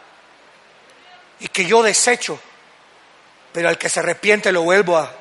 [1.39, 2.39] y que yo desecho,
[3.51, 5.11] pero al que se arrepiente lo vuelvo a,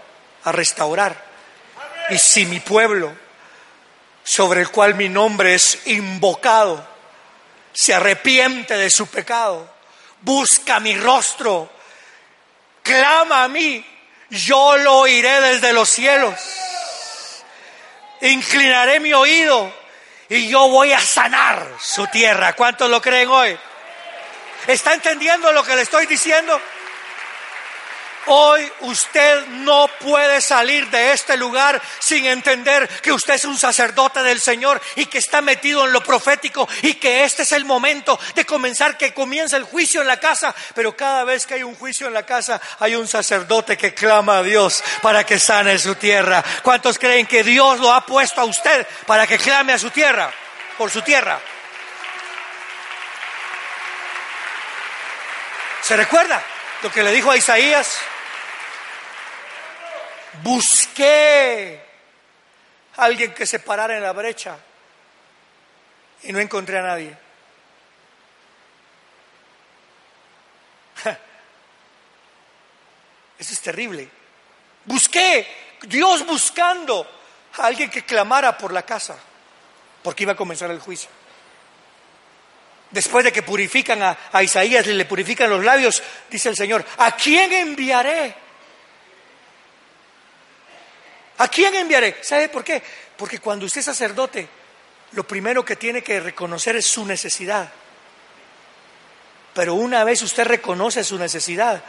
[0.44, 1.24] a restaurar.
[2.10, 3.23] Y si mi pueblo
[4.24, 6.84] sobre el cual mi nombre es invocado,
[7.72, 9.70] se arrepiente de su pecado,
[10.22, 11.70] busca mi rostro,
[12.82, 13.84] clama a mí,
[14.30, 16.34] yo lo oiré desde los cielos,
[18.22, 19.72] inclinaré mi oído
[20.30, 22.54] y yo voy a sanar su tierra.
[22.54, 23.56] ¿Cuántos lo creen hoy?
[24.66, 26.58] ¿Está entendiendo lo que le estoy diciendo?
[28.26, 34.22] Hoy usted no puede salir de este lugar sin entender que usted es un sacerdote
[34.22, 38.18] del Señor y que está metido en lo profético y que este es el momento
[38.34, 40.54] de comenzar, que comienza el juicio en la casa.
[40.74, 44.38] Pero cada vez que hay un juicio en la casa hay un sacerdote que clama
[44.38, 46.42] a Dios para que sane su tierra.
[46.62, 50.32] ¿Cuántos creen que Dios lo ha puesto a usted para que clame a su tierra,
[50.78, 51.38] por su tierra?
[55.82, 56.42] ¿Se recuerda
[56.82, 57.98] lo que le dijo a Isaías?
[60.44, 61.82] Busqué
[62.96, 64.58] a alguien que se parara en la brecha
[66.22, 67.16] y no encontré a nadie.
[73.38, 74.06] Eso es terrible.
[74.84, 75.46] Busqué,
[75.84, 77.10] Dios buscando
[77.56, 79.16] a alguien que clamara por la casa,
[80.02, 81.08] porque iba a comenzar el juicio.
[82.90, 86.84] Después de que purifican a, a Isaías y le purifican los labios, dice el Señor,
[86.98, 88.43] ¿a quién enviaré?
[91.38, 92.18] ¿A quién enviaré?
[92.22, 92.82] ¿Sabe por qué?
[93.16, 94.48] Porque cuando usted es sacerdote,
[95.12, 97.70] lo primero que tiene que reconocer es su necesidad.
[99.52, 101.82] Pero una vez usted reconoce su necesidad,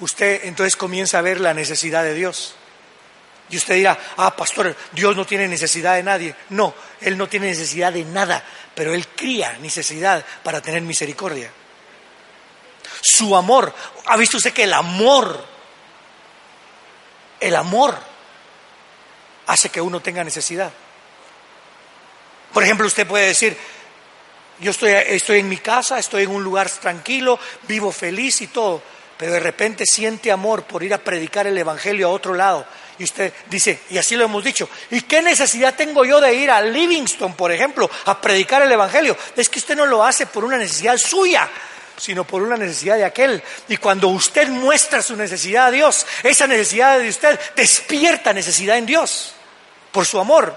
[0.00, 2.54] usted entonces comienza a ver la necesidad de Dios.
[3.48, 6.34] Y usted dirá, ah, pastor, Dios no tiene necesidad de nadie.
[6.50, 8.42] No, Él no tiene necesidad de nada,
[8.74, 11.50] pero Él cría necesidad para tener misericordia.
[13.00, 13.74] Su amor,
[14.06, 15.44] ¿ha visto usted que el amor,
[17.40, 18.11] el amor
[19.46, 20.72] hace que uno tenga necesidad.
[22.52, 23.56] Por ejemplo, usted puede decir,
[24.60, 28.80] Yo estoy, estoy en mi casa, estoy en un lugar tranquilo, vivo feliz y todo,
[29.16, 32.64] pero de repente siente amor por ir a predicar el Evangelio a otro lado.
[32.98, 36.50] Y usted dice, y así lo hemos dicho, ¿y qué necesidad tengo yo de ir
[36.50, 39.16] a Livingston, por ejemplo, a predicar el Evangelio?
[39.34, 41.50] Es que usted no lo hace por una necesidad suya,
[41.96, 43.42] sino por una necesidad de aquel.
[43.68, 48.86] Y cuando usted muestra su necesidad a Dios, esa necesidad de usted despierta necesidad en
[48.86, 49.34] Dios,
[49.90, 50.56] por su amor.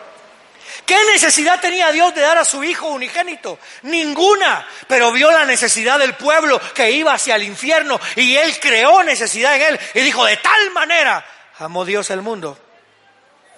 [0.85, 3.59] ¿Qué necesidad tenía Dios de dar a su Hijo unigénito?
[3.83, 9.03] Ninguna, pero vio la necesidad del pueblo que iba hacia el infierno y Él creó
[9.03, 11.25] necesidad en Él y dijo, de tal manera
[11.59, 12.59] amó Dios al mundo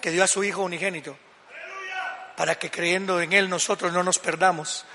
[0.01, 1.17] que dio a su Hijo unigénito
[2.37, 4.85] para que creyendo en Él nosotros no nos perdamos,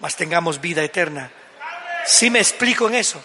[0.00, 1.30] mas tengamos vida eterna.
[2.08, 3.22] ¿Sí me explico en eso?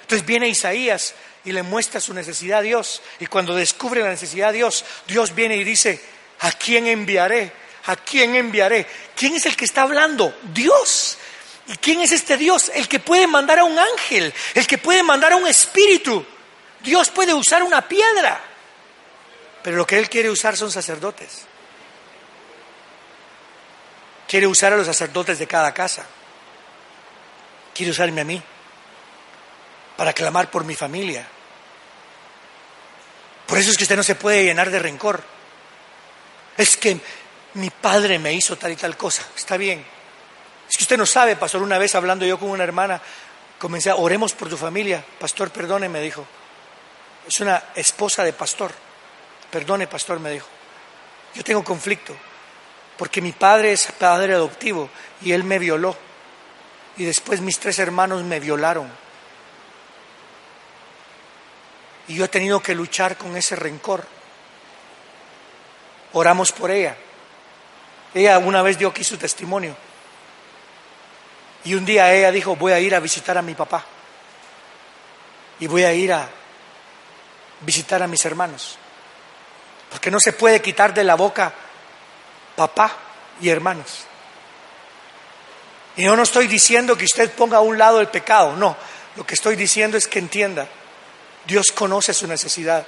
[0.00, 4.50] Entonces viene Isaías y le muestra su necesidad a Dios y cuando descubre la necesidad
[4.50, 6.00] de Dios, Dios viene y dice,
[6.40, 7.52] ¿a quién enviaré?
[7.84, 8.86] ¿A quién enviaré?
[9.14, 10.34] ¿Quién es el que está hablando?
[10.54, 11.18] Dios.
[11.66, 12.72] ¿Y quién es este Dios?
[12.74, 16.24] El que puede mandar a un ángel, el que puede mandar a un espíritu.
[16.80, 18.40] Dios puede usar una piedra,
[19.62, 21.42] pero lo que Él quiere usar son sacerdotes.
[24.26, 26.06] Quiere usar a los sacerdotes de cada casa.
[27.78, 28.42] Quiere usarme a mí
[29.96, 31.24] para clamar por mi familia.
[33.46, 35.22] Por eso es que usted no se puede llenar de rencor.
[36.56, 37.00] Es que
[37.54, 39.22] mi padre me hizo tal y tal cosa.
[39.36, 39.86] Está bien.
[40.68, 43.00] Es que usted no sabe, pastor, una vez hablando yo con una hermana,
[43.60, 45.04] comencé a, oremos por tu familia.
[45.20, 46.26] Pastor, perdone, me dijo.
[47.28, 48.72] Es una esposa de pastor.
[49.52, 50.48] Perdone, pastor, me dijo.
[51.32, 52.12] Yo tengo conflicto,
[52.96, 54.90] porque mi padre es padre adoptivo
[55.22, 56.07] y él me violó.
[56.98, 58.90] Y después mis tres hermanos me violaron.
[62.08, 64.04] Y yo he tenido que luchar con ese rencor.
[66.12, 66.96] Oramos por ella.
[68.14, 69.76] Ella una vez dio aquí su testimonio.
[71.64, 73.84] Y un día ella dijo, voy a ir a visitar a mi papá.
[75.60, 76.28] Y voy a ir a
[77.60, 78.76] visitar a mis hermanos.
[79.90, 81.52] Porque no se puede quitar de la boca
[82.56, 82.96] papá
[83.40, 84.07] y hermanos.
[85.98, 88.76] Y yo no estoy diciendo que usted ponga a un lado el pecado, no.
[89.16, 90.68] Lo que estoy diciendo es que entienda,
[91.44, 92.86] Dios conoce su necesidad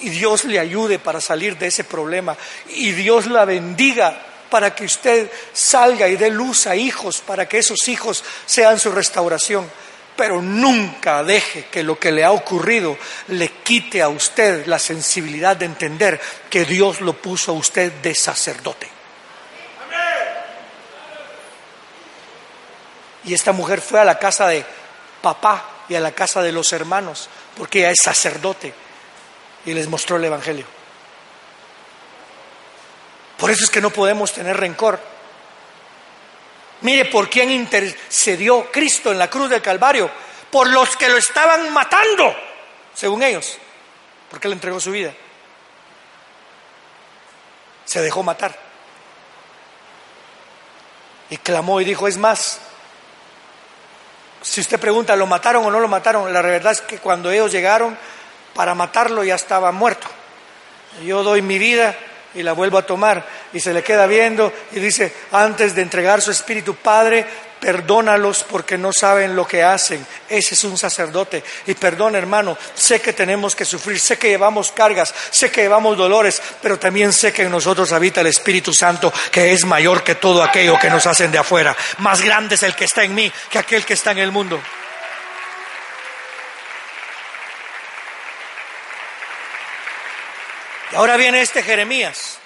[0.00, 2.36] y Dios le ayude para salir de ese problema
[2.68, 4.16] y Dios la bendiga
[4.50, 8.92] para que usted salga y dé luz a hijos, para que esos hijos sean su
[8.92, 9.68] restauración.
[10.14, 12.96] Pero nunca deje que lo que le ha ocurrido
[13.28, 18.14] le quite a usted la sensibilidad de entender que Dios lo puso a usted de
[18.14, 18.93] sacerdote.
[23.24, 24.64] Y esta mujer fue a la casa de
[25.22, 28.74] papá y a la casa de los hermanos, porque ella es sacerdote,
[29.64, 30.66] y les mostró el Evangelio.
[33.38, 35.00] Por eso es que no podemos tener rencor.
[36.82, 40.10] Mire por quién intercedió Cristo en la cruz del Calvario,
[40.50, 42.34] por los que lo estaban matando,
[42.94, 43.58] según ellos,
[44.30, 45.12] porque le entregó su vida.
[47.86, 48.58] Se dejó matar.
[51.30, 52.60] Y clamó y dijo, es más,
[54.44, 56.30] si usted pregunta, ¿lo mataron o no lo mataron?
[56.30, 57.96] La verdad es que cuando ellos llegaron
[58.52, 60.06] para matarlo ya estaba muerto.
[61.02, 61.96] Yo doy mi vida
[62.34, 66.20] y la vuelvo a tomar y se le queda viendo y dice, antes de entregar
[66.20, 67.26] su espíritu, Padre,
[67.64, 70.06] perdónalos porque no saben lo que hacen.
[70.28, 71.42] Ese es un sacerdote.
[71.66, 75.96] Y perdón, hermano, sé que tenemos que sufrir, sé que llevamos cargas, sé que llevamos
[75.96, 80.16] dolores, pero también sé que en nosotros habita el Espíritu Santo, que es mayor que
[80.16, 81.74] todo aquello que nos hacen de afuera.
[81.98, 84.60] Más grande es el que está en mí que aquel que está en el mundo.
[90.92, 92.43] ahora viene este Jeremías.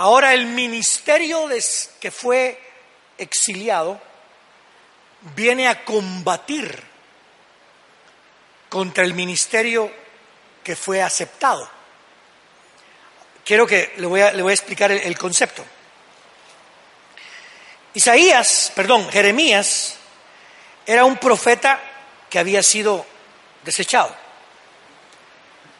[0.00, 1.46] Ahora el ministerio
[2.00, 2.58] que fue
[3.18, 4.00] exiliado
[5.36, 6.82] viene a combatir
[8.70, 9.92] contra el ministerio
[10.64, 11.70] que fue aceptado.
[13.44, 15.62] Quiero que le voy a, explicar el concepto.
[17.92, 19.96] Isaías, perdón, Jeremías
[20.86, 21.78] era un profeta
[22.30, 23.04] que había sido
[23.64, 24.16] desechado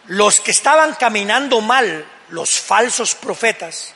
[0.08, 3.94] los que estaban caminando mal, los falsos profetas,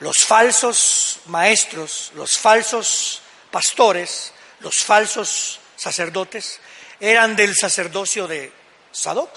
[0.00, 6.60] los falsos maestros, los falsos pastores, los falsos sacerdotes,
[7.00, 8.52] eran del sacerdocio de
[8.92, 9.30] Sadoc.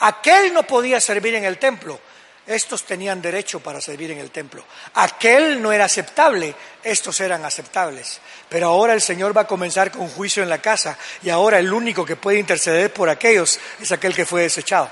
[0.00, 2.00] Aquel no podía servir en el templo,
[2.46, 4.64] estos tenían derecho para servir en el templo.
[4.94, 8.20] Aquel no era aceptable, estos eran aceptables.
[8.50, 11.72] Pero ahora el Señor va a comenzar con juicio en la casa y ahora el
[11.72, 14.90] único que puede interceder por aquellos es aquel que fue desechado.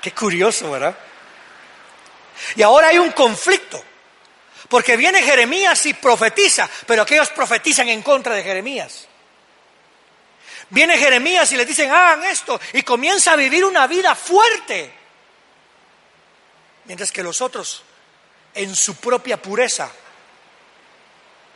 [0.00, 0.96] Qué curioso, ¿verdad?
[2.54, 3.82] Y ahora hay un conflicto.
[4.68, 9.06] Porque viene Jeremías y profetiza, pero aquellos profetizan en contra de Jeremías.
[10.70, 14.92] Viene Jeremías y les dicen, hagan esto, y comienza a vivir una vida fuerte.
[16.86, 17.84] Mientras que los otros,
[18.54, 19.90] en su propia pureza,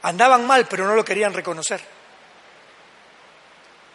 [0.03, 1.81] andaban mal, pero no lo querían reconocer.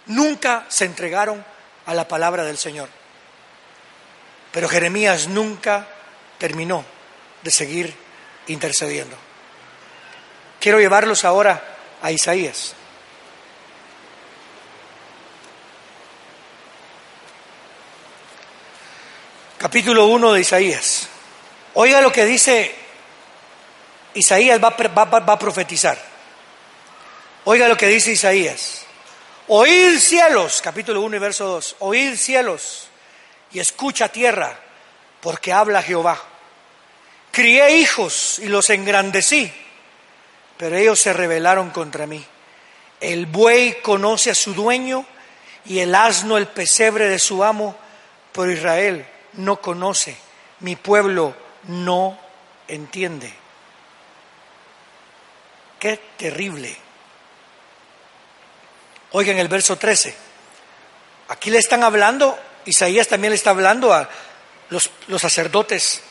[0.07, 1.43] Nunca se entregaron
[1.85, 2.89] a la palabra del Señor.
[4.51, 5.87] Pero Jeremías nunca
[6.45, 6.85] terminó
[7.41, 7.91] de seguir
[8.45, 9.17] intercediendo.
[10.59, 11.59] Quiero llevarlos ahora
[12.03, 12.75] a Isaías.
[19.57, 21.07] Capítulo 1 de Isaías.
[21.73, 22.75] Oiga lo que dice
[24.13, 25.97] Isaías, va, va a profetizar.
[27.45, 28.85] Oiga lo que dice Isaías.
[29.47, 31.77] Oíd cielos, capítulo 1 y verso 2.
[31.79, 32.87] Oíd cielos
[33.51, 34.59] y escucha tierra,
[35.21, 36.34] porque habla Jehová.
[37.35, 39.51] Crié hijos y los engrandecí,
[40.55, 42.25] pero ellos se rebelaron contra mí.
[43.01, 45.05] El buey conoce a su dueño
[45.65, 47.75] y el asno el pesebre de su amo,
[48.31, 50.15] pero Israel no conoce,
[50.61, 52.17] mi pueblo no
[52.69, 53.33] entiende.
[55.77, 56.73] Qué terrible.
[59.11, 60.15] Oigan el verso 13.
[61.27, 64.09] Aquí le están hablando, Isaías también le está hablando a
[64.69, 66.01] los, los sacerdotes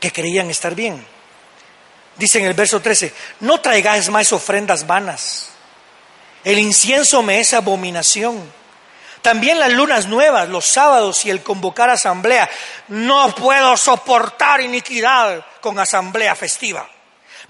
[0.00, 1.06] que creían estar bien.
[2.16, 5.50] Dice en el verso 13, no traigáis más ofrendas vanas.
[6.44, 8.60] El incienso me es abominación.
[9.22, 12.48] También las lunas nuevas, los sábados y el convocar asamblea.
[12.88, 16.88] No puedo soportar iniquidad con asamblea festiva.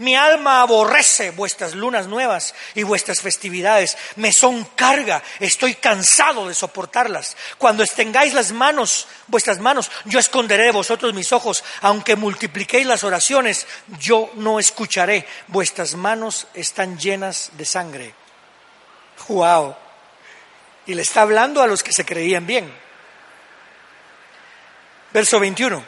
[0.00, 3.98] Mi alma aborrece vuestras lunas nuevas y vuestras festividades.
[4.16, 5.22] Me son carga.
[5.38, 7.36] Estoy cansado de soportarlas.
[7.58, 11.62] Cuando extengáis las manos, vuestras manos, yo esconderé de vosotros mis ojos.
[11.82, 13.66] Aunque multipliquéis las oraciones,
[13.98, 15.26] yo no escucharé.
[15.48, 18.14] Vuestras manos están llenas de sangre.
[19.28, 19.76] Wow.
[20.86, 22.72] Y le está hablando a los que se creían bien.
[25.12, 25.84] Verso 21.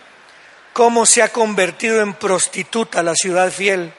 [0.75, 3.95] ¿Cómo se ha convertido en prostituta la ciudad fiel?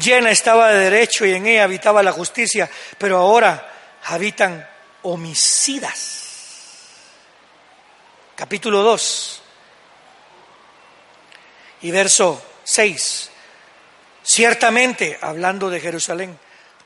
[0.00, 3.72] Llena estaba de derecho y en ella habitaba la justicia, pero ahora
[4.04, 4.68] habitan
[5.02, 6.20] homicidas.
[8.34, 9.42] Capítulo 2
[11.82, 13.30] y verso 6.
[14.22, 16.38] Ciertamente, hablando de Jerusalén,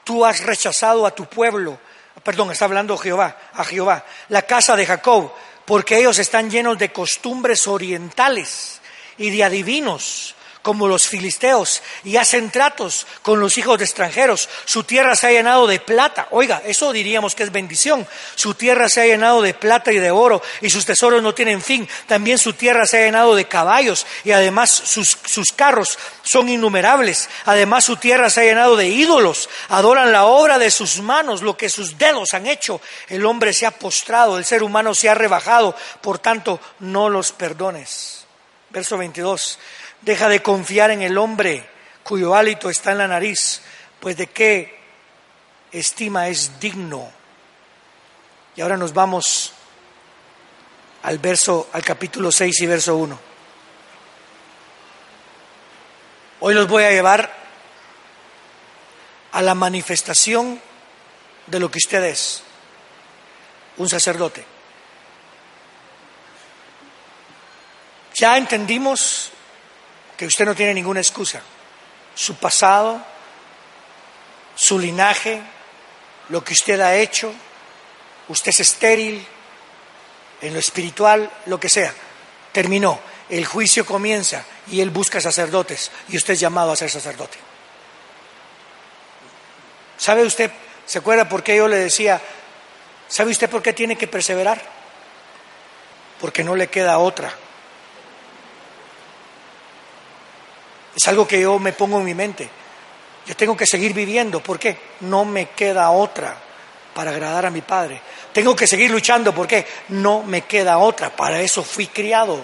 [0.04, 1.78] tú has rechazado a tu pueblo,
[2.22, 5.32] perdón, está hablando Jehová, a Jehová, la casa de Jacob,
[5.64, 8.80] porque ellos están llenos de costumbres orientales
[9.18, 10.34] y de adivinos
[10.66, 14.48] como los filisteos y hacen tratos con los hijos de extranjeros.
[14.64, 16.26] Su tierra se ha llenado de plata.
[16.32, 18.04] Oiga, eso diríamos que es bendición.
[18.34, 21.62] Su tierra se ha llenado de plata y de oro y sus tesoros no tienen
[21.62, 21.88] fin.
[22.08, 27.28] También su tierra se ha llenado de caballos y además sus, sus carros son innumerables.
[27.44, 29.48] Además su tierra se ha llenado de ídolos.
[29.68, 32.80] Adoran la obra de sus manos, lo que sus dedos han hecho.
[33.06, 35.76] El hombre se ha postrado, el ser humano se ha rebajado.
[36.00, 38.26] Por tanto, no los perdones.
[38.70, 39.60] Verso 22.
[40.06, 41.68] Deja de confiar en el hombre
[42.04, 43.60] cuyo hálito está en la nariz,
[43.98, 44.78] pues de qué
[45.72, 47.10] estima es digno.
[48.54, 49.52] Y ahora nos vamos
[51.02, 53.18] al verso al capítulo 6 y verso 1.
[56.38, 57.34] Hoy los voy a llevar
[59.32, 60.60] a la manifestación
[61.48, 62.44] de lo que usted es,
[63.76, 64.44] un sacerdote.
[68.14, 69.32] Ya entendimos
[70.16, 71.42] que usted no tiene ninguna excusa.
[72.14, 73.04] Su pasado,
[74.54, 75.40] su linaje,
[76.30, 77.32] lo que usted ha hecho,
[78.28, 79.26] usted es estéril,
[80.40, 81.92] en lo espiritual, lo que sea.
[82.52, 82.98] Terminó.
[83.28, 87.38] El juicio comienza y él busca sacerdotes y usted es llamado a ser sacerdote.
[89.96, 90.50] ¿Sabe usted,
[90.84, 92.20] se acuerda por qué yo le decía,
[93.08, 94.62] ¿sabe usted por qué tiene que perseverar?
[96.20, 97.34] Porque no le queda otra.
[100.96, 102.48] Es algo que yo me pongo en mi mente.
[103.26, 104.40] Yo tengo que seguir viviendo.
[104.40, 104.78] ¿Por qué?
[105.00, 106.34] No me queda otra
[106.94, 108.00] para agradar a mi Padre.
[108.32, 109.34] Tengo que seguir luchando.
[109.34, 109.66] ¿Por qué?
[109.88, 111.14] No me queda otra.
[111.14, 112.42] Para eso fui criado.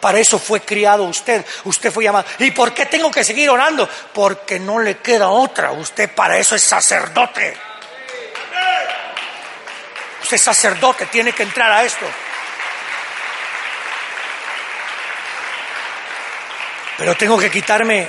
[0.00, 1.44] Para eso fue criado usted.
[1.64, 2.24] Usted fue llamado.
[2.38, 3.86] ¿Y por qué tengo que seguir orando?
[4.14, 5.72] Porque no le queda otra.
[5.72, 7.54] Usted para eso es sacerdote.
[10.22, 11.04] Usted es sacerdote.
[11.06, 12.06] Tiene que entrar a esto.
[16.98, 18.08] Pero tengo que quitarme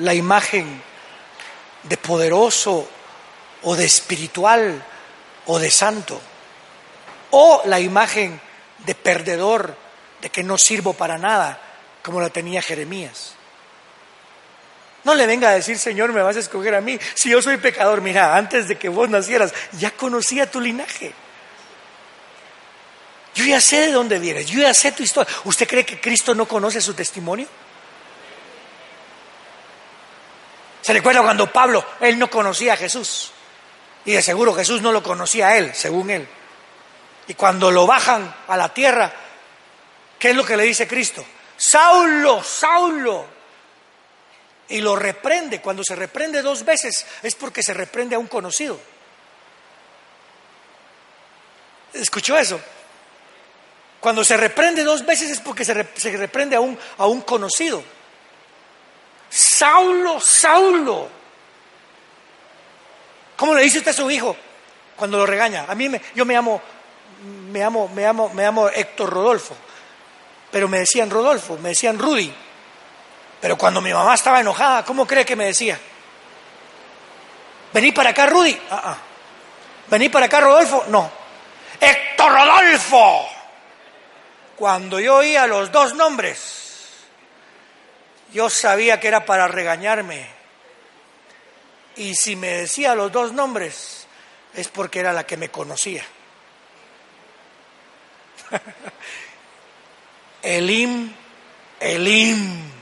[0.00, 0.82] la imagen
[1.84, 2.88] de poderoso
[3.62, 4.84] o de espiritual
[5.46, 6.20] o de santo.
[7.30, 8.40] O la imagen
[8.84, 9.76] de perdedor,
[10.20, 11.60] de que no sirvo para nada,
[12.02, 13.34] como la tenía Jeremías.
[15.04, 17.58] No le venga a decir, Señor, me vas a escoger a mí, si yo soy
[17.58, 18.00] pecador.
[18.00, 21.12] Mira, antes de que vos nacieras, ya conocía tu linaje.
[23.36, 25.32] Yo ya sé de dónde vienes, yo ya sé tu historia.
[25.44, 27.46] ¿Usted cree que Cristo no conoce su testimonio?
[30.88, 33.30] ¿Se recuerda cuando Pablo, él no conocía a Jesús?
[34.06, 36.26] Y de seguro Jesús no lo conocía a él, según él.
[37.26, 39.12] Y cuando lo bajan a la tierra,
[40.18, 41.22] ¿qué es lo que le dice Cristo?
[41.58, 43.26] Saulo, Saulo.
[44.70, 45.60] Y lo reprende.
[45.60, 48.80] Cuando se reprende dos veces es porque se reprende a un conocido.
[51.92, 52.58] ¿Escuchó eso?
[54.00, 57.84] Cuando se reprende dos veces es porque se, reprende a un, a un conocido.
[59.30, 61.08] Saulo, Saulo.
[63.36, 64.36] ¿Cómo le dice usted a su hijo
[64.96, 65.66] cuando lo regaña?
[65.68, 66.60] A mí me, yo me llamo,
[67.50, 69.54] me amo, me amo, me amo Héctor Rodolfo,
[70.50, 72.34] pero me decían Rodolfo, me decían Rudy.
[73.40, 75.78] Pero cuando mi mamá estaba enojada, ¿cómo cree que me decía?
[77.72, 78.60] Vení para acá, Rudy.
[78.70, 78.96] Ah, ah.
[79.88, 80.84] Vení para acá, Rodolfo.
[80.88, 81.10] No.
[81.80, 83.28] Héctor Rodolfo.
[84.56, 86.57] Cuando yo oía los dos nombres,
[88.32, 90.26] yo sabía que era para regañarme.
[91.96, 94.06] Y si me decía los dos nombres,
[94.54, 96.04] es porque era la que me conocía.
[100.42, 101.12] Elim,
[101.80, 102.78] Elim.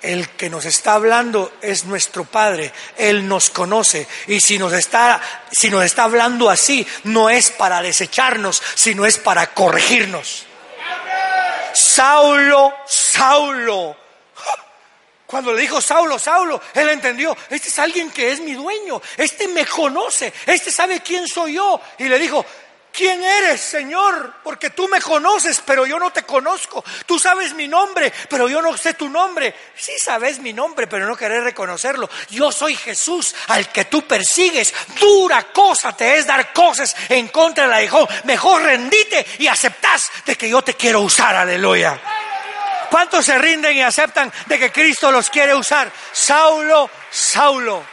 [0.00, 5.20] El que nos está hablando es nuestro Padre, Él nos conoce y si nos está
[5.52, 10.46] si nos está hablando así no es para desecharnos, sino es para corregirnos.
[11.74, 13.96] Saulo, Saulo.
[15.26, 19.48] Cuando le dijo Saulo, Saulo, él entendió, este es alguien que es mi dueño, este
[19.48, 21.80] me conoce, este sabe quién soy yo.
[21.98, 22.44] Y le dijo,
[22.92, 24.34] ¿Quién eres, Señor?
[24.44, 26.84] Porque tú me conoces, pero yo no te conozco.
[27.06, 29.54] Tú sabes mi nombre, pero yo no sé tu nombre.
[29.74, 32.10] Sí sabes mi nombre, pero no querés reconocerlo.
[32.28, 34.74] Yo soy Jesús al que tú persigues.
[35.00, 38.06] Dura cosa te es dar cosas en contra de la hijo.
[38.24, 41.34] Mejor rendite y aceptás de que yo te quiero usar.
[41.34, 41.98] Aleluya.
[42.90, 45.90] ¿Cuántos se rinden y aceptan de que Cristo los quiere usar?
[46.12, 47.91] Saulo, Saulo.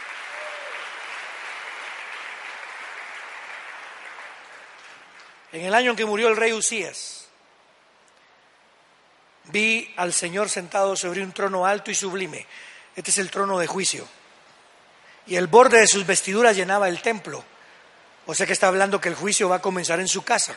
[5.52, 7.26] En el año en que murió el rey Usías,
[9.44, 12.46] vi al Señor sentado sobre un trono alto y sublime.
[12.94, 14.06] Este es el trono de juicio.
[15.26, 17.44] Y el borde de sus vestiduras llenaba el templo.
[18.26, 20.56] O sea que está hablando que el juicio va a comenzar en su casa.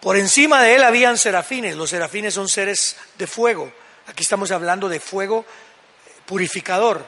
[0.00, 1.76] Por encima de él habían serafines.
[1.76, 3.72] Los serafines son seres de fuego.
[4.06, 5.44] Aquí estamos hablando de fuego
[6.26, 7.04] purificador.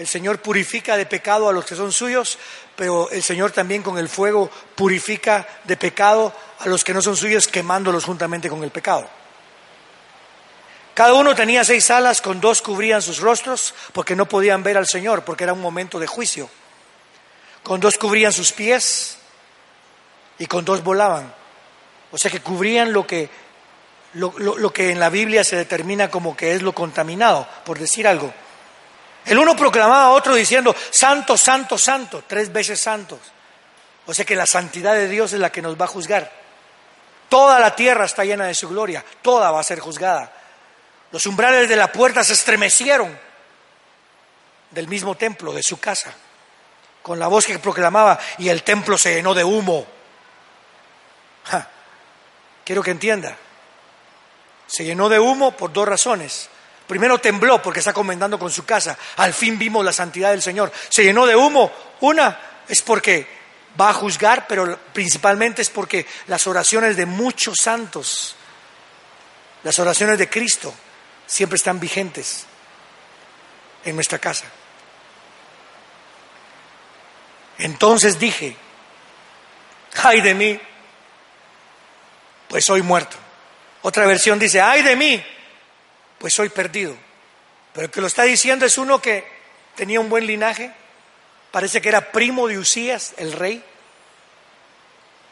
[0.00, 2.38] El Señor purifica de pecado a los que son suyos,
[2.74, 7.18] pero el Señor también con el fuego purifica de pecado a los que no son
[7.18, 9.06] suyos, quemándolos juntamente con el pecado.
[10.94, 14.86] Cada uno tenía seis alas, con dos cubrían sus rostros, porque no podían ver al
[14.86, 16.48] Señor, porque era un momento de juicio.
[17.62, 19.18] Con dos cubrían sus pies
[20.38, 21.30] y con dos volaban.
[22.10, 23.28] O sea que cubrían lo que,
[24.14, 28.08] lo, lo que en la Biblia se determina como que es lo contaminado, por decir
[28.08, 28.32] algo.
[29.30, 33.20] El uno proclamaba a otro diciendo, santo, santo, santo, tres veces santos.
[34.04, 36.32] O sea que la santidad de Dios es la que nos va a juzgar.
[37.28, 40.32] Toda la tierra está llena de su gloria, toda va a ser juzgada.
[41.12, 43.16] Los umbrales de la puerta se estremecieron
[44.72, 46.12] del mismo templo, de su casa,
[47.00, 49.86] con la voz que proclamaba, y el templo se llenó de humo.
[52.64, 53.36] Quiero que entienda,
[54.66, 56.50] se llenó de humo por dos razones.
[56.90, 58.98] Primero tembló porque está comendando con su casa.
[59.18, 60.72] Al fin vimos la santidad del Señor.
[60.88, 61.70] Se llenó de humo.
[62.00, 63.28] Una es porque
[63.80, 68.34] va a juzgar, pero principalmente es porque las oraciones de muchos santos,
[69.62, 70.74] las oraciones de Cristo,
[71.28, 72.44] siempre están vigentes
[73.84, 74.46] en nuestra casa.
[77.58, 78.56] Entonces dije,
[80.02, 80.60] ay de mí,
[82.48, 83.16] pues soy muerto.
[83.82, 85.24] Otra versión dice, ay de mí,
[86.20, 86.94] pues soy perdido.
[87.72, 89.26] Pero el que lo está diciendo es uno que
[89.74, 90.70] tenía un buen linaje,
[91.50, 93.64] parece que era primo de Usías, el rey.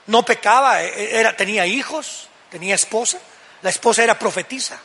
[0.07, 3.19] No pecaba, e, e, era, tenía hijos, tenía esposa.
[3.61, 4.81] La esposa era profetisa,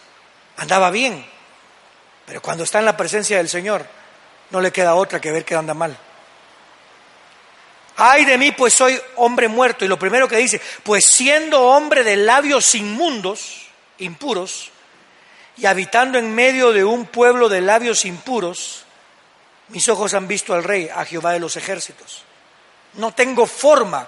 [0.57, 1.25] andaba bien.
[2.25, 3.85] Pero cuando está en la presencia del Señor,
[4.49, 5.97] no le queda otra que ver que anda mal.
[7.95, 9.85] Ay de mí, pues soy hombre muerto.
[9.85, 13.67] Y lo primero que dice, pues siendo hombre de labios inmundos,
[13.99, 14.72] impuros,
[15.57, 18.85] y habitando en medio de un pueblo de labios impuros,
[19.69, 22.23] mis ojos han visto al Rey, a Jehová de los ejércitos.
[22.93, 24.07] No tengo forma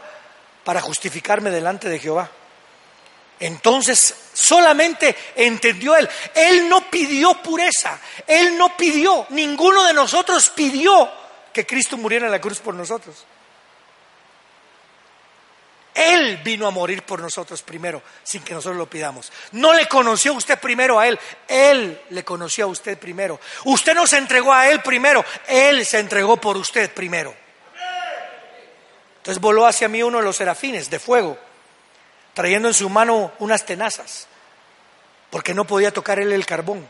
[0.63, 2.29] para justificarme delante de Jehová.
[3.39, 6.09] Entonces Solamente entendió Él.
[6.35, 7.97] Él no pidió pureza.
[8.27, 9.25] Él no pidió.
[9.29, 11.09] Ninguno de nosotros pidió
[11.53, 13.25] que Cristo muriera en la cruz por nosotros.
[15.95, 19.31] Él vino a morir por nosotros primero, sin que nosotros lo pidamos.
[19.53, 21.17] No le conoció usted primero a Él,
[21.47, 23.39] Él le conoció a usted primero.
[23.63, 27.33] Usted no se entregó a Él primero, Él se entregó por usted primero.
[29.17, 31.37] Entonces voló hacia mí uno de los serafines de fuego,
[32.33, 34.27] trayendo en su mano unas tenazas,
[35.31, 36.85] porque no podía tocar él el carbón,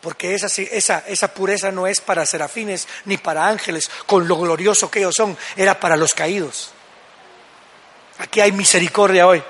[0.00, 4.90] porque esa, esa, esa pureza no es para serafines ni para ángeles, con lo glorioso
[4.90, 6.72] que ellos son, era para los caídos.
[8.20, 9.42] Aquí hay misericordia hoy.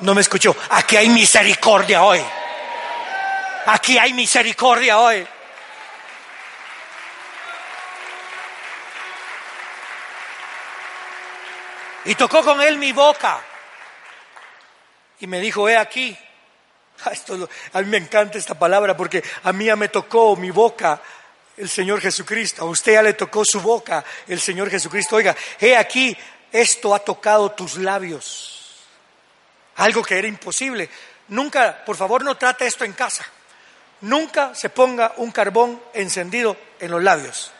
[0.00, 0.56] No me escuchó.
[0.70, 2.20] Aquí hay misericordia hoy.
[3.66, 5.26] Aquí hay misericordia hoy.
[12.06, 13.40] Y tocó con él mi boca.
[15.20, 16.16] Y me dijo, he aquí.
[17.04, 20.50] Ah, esto, a mí me encanta esta palabra porque a mí ya me tocó mi
[20.50, 21.00] boca
[21.56, 22.62] el Señor Jesucristo.
[22.62, 25.16] A usted ya le tocó su boca el Señor Jesucristo.
[25.16, 26.16] Oiga, he aquí,
[26.54, 28.76] esto ha tocado tus labios.
[29.74, 30.88] Algo que era imposible.
[31.26, 33.26] Nunca, por favor, no trate esto en casa.
[34.02, 37.50] Nunca se ponga un carbón encendido en los labios.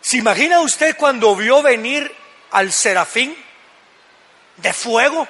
[0.00, 2.14] ¿Se imagina usted cuando vio venir
[2.52, 3.36] al serafín
[4.58, 5.26] de fuego,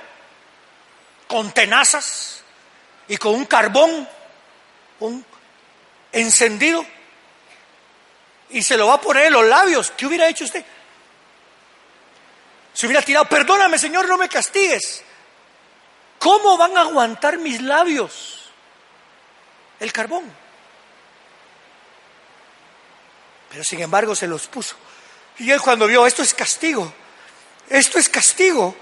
[1.27, 2.43] con tenazas
[3.09, 4.07] y con un carbón
[6.13, 6.85] encendido?
[8.51, 9.93] Y se lo va a poner en los labios.
[9.97, 10.65] ¿Qué hubiera hecho usted?
[12.73, 15.03] Se hubiera tirado, perdóname Señor, no me castigues.
[16.19, 18.51] ¿Cómo van a aguantar mis labios
[19.79, 20.25] el carbón?
[23.51, 24.77] Pero sin embargo se los puso.
[25.39, 26.93] Y él cuando vio, esto es castigo,
[27.69, 28.75] esto es castigo,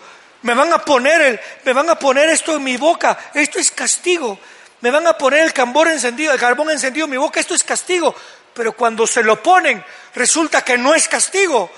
[0.42, 3.70] me van a poner el, me van a poner esto en mi boca, esto es
[3.70, 4.38] castigo,
[4.80, 7.64] me van a poner el carbón encendido, el carbón encendido en mi boca, esto es
[7.64, 8.14] castigo
[8.54, 9.84] pero cuando se lo ponen
[10.14, 11.70] resulta que no es castigo.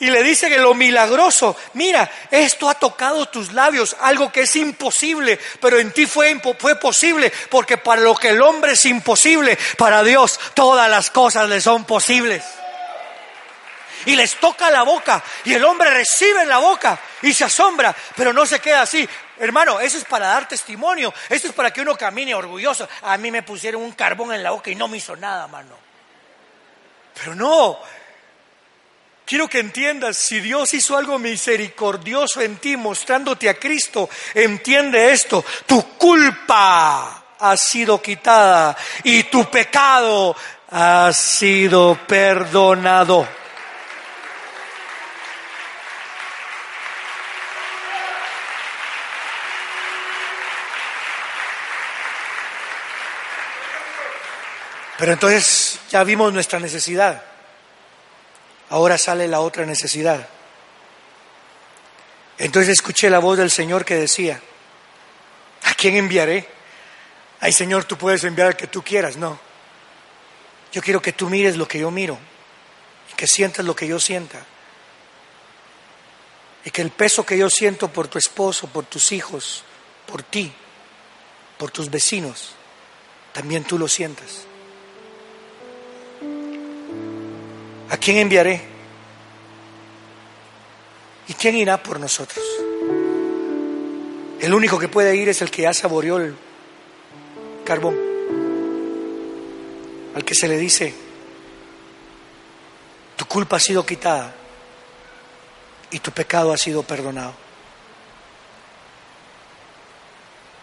[0.00, 4.54] Y le dice que lo milagroso, mira, esto ha tocado tus labios, algo que es
[4.54, 9.58] imposible, pero en ti fue, fue posible, porque para lo que el hombre es imposible,
[9.76, 12.44] para Dios todas las cosas le son posibles.
[14.06, 17.94] Y les toca la boca, y el hombre recibe en la boca y se asombra,
[18.14, 19.06] pero no se queda así.
[19.40, 22.88] Hermano, eso es para dar testimonio, eso es para que uno camine orgulloso.
[23.02, 25.87] A mí me pusieron un carbón en la boca y no me hizo nada, mano.
[27.18, 27.78] Pero no,
[29.24, 35.44] quiero que entiendas, si Dios hizo algo misericordioso en ti, mostrándote a Cristo, entiende esto,
[35.66, 40.34] tu culpa ha sido quitada y tu pecado
[40.70, 43.26] ha sido perdonado.
[54.98, 57.22] Pero entonces ya vimos nuestra necesidad.
[58.68, 60.28] Ahora sale la otra necesidad.
[62.36, 64.40] Entonces escuché la voz del Señor que decía,
[65.64, 66.46] ¿a quién enviaré?
[67.40, 69.16] Ay Señor, tú puedes enviar al que tú quieras.
[69.16, 69.38] No.
[70.72, 72.18] Yo quiero que tú mires lo que yo miro
[73.18, 74.46] que sientas lo que yo sienta.
[76.64, 79.64] Y que el peso que yo siento por tu esposo, por tus hijos,
[80.06, 80.52] por ti,
[81.58, 82.52] por tus vecinos,
[83.32, 84.44] también tú lo sientas.
[87.90, 88.60] ¿A quién enviaré?
[91.28, 92.44] ¿Y quién irá por nosotros?
[94.40, 96.34] El único que puede ir es el que ya saboreó el
[97.64, 97.98] carbón,
[100.14, 100.94] al que se le dice,
[103.16, 104.34] tu culpa ha sido quitada
[105.90, 107.34] y tu pecado ha sido perdonado.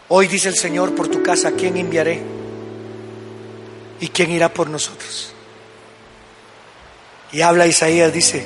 [0.08, 2.22] Hoy dice el Señor por tu casa, ¿a quién enviaré?
[4.00, 5.35] ¿Y quién irá por nosotros?
[7.32, 8.44] Y habla Isaías, dice,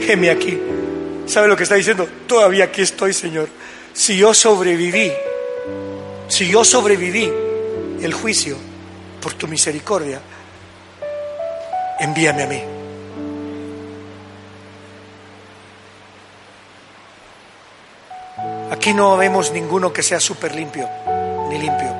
[0.00, 0.58] geme aquí.
[1.26, 2.08] ¿Sabe lo que está diciendo?
[2.26, 3.48] Todavía aquí estoy, Señor.
[3.92, 5.12] Si yo sobreviví,
[6.28, 7.32] si yo sobreviví
[8.02, 8.56] el juicio
[9.20, 10.20] por tu misericordia,
[11.98, 12.62] envíame a mí.
[18.70, 20.88] Aquí no vemos ninguno que sea súper limpio,
[21.48, 21.94] ni limpio.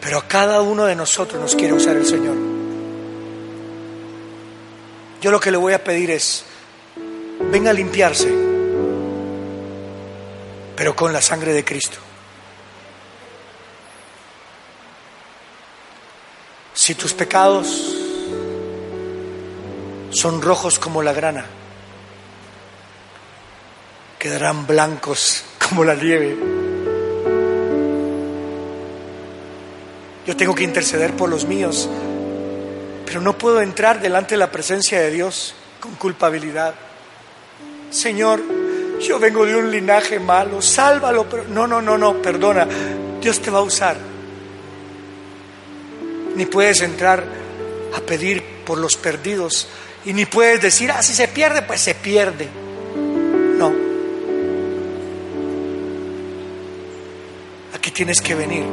[0.00, 2.51] Pero a cada uno de nosotros nos quiere usar el Señor.
[5.22, 6.42] Yo lo que le voy a pedir es,
[7.52, 8.28] venga a limpiarse,
[10.74, 11.98] pero con la sangre de Cristo.
[16.74, 17.68] Si tus pecados
[20.10, 21.46] son rojos como la grana,
[24.18, 26.36] quedarán blancos como la nieve.
[30.26, 31.88] Yo tengo que interceder por los míos,
[33.12, 36.74] pero no puedo entrar delante de la presencia de Dios con culpabilidad.
[37.90, 38.40] Señor,
[39.02, 42.66] yo vengo de un linaje malo, sálvalo, pero no, no, no, no, perdona,
[43.20, 43.98] Dios te va a usar.
[46.36, 47.22] Ni puedes entrar
[47.94, 49.68] a pedir por los perdidos
[50.06, 52.48] y ni puedes decir, ah, si se pierde, pues se pierde.
[53.58, 53.74] No.
[57.74, 58.64] Aquí tienes que venir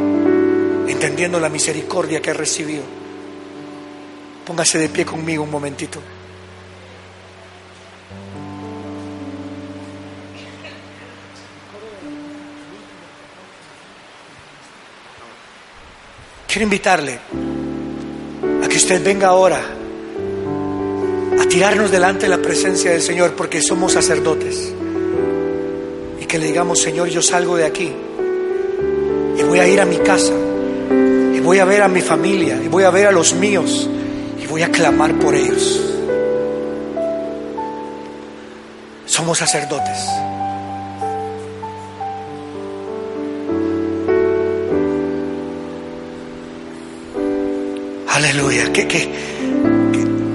[0.87, 3.08] entendiendo la misericordia que has recibido.
[4.49, 5.99] Póngase de pie conmigo un momentito.
[16.47, 17.19] Quiero invitarle
[18.63, 19.61] a que usted venga ahora
[21.39, 24.73] a tirarnos delante de la presencia del Señor porque somos sacerdotes.
[26.19, 27.93] Y que le digamos, Señor, yo salgo de aquí
[29.37, 30.33] y voy a ir a mi casa
[31.35, 33.87] y voy a ver a mi familia y voy a ver a los míos
[34.41, 35.79] y voy a clamar por ellos.
[39.05, 40.07] Somos sacerdotes.
[48.07, 48.71] Aleluya.
[48.73, 49.09] ¿Qué,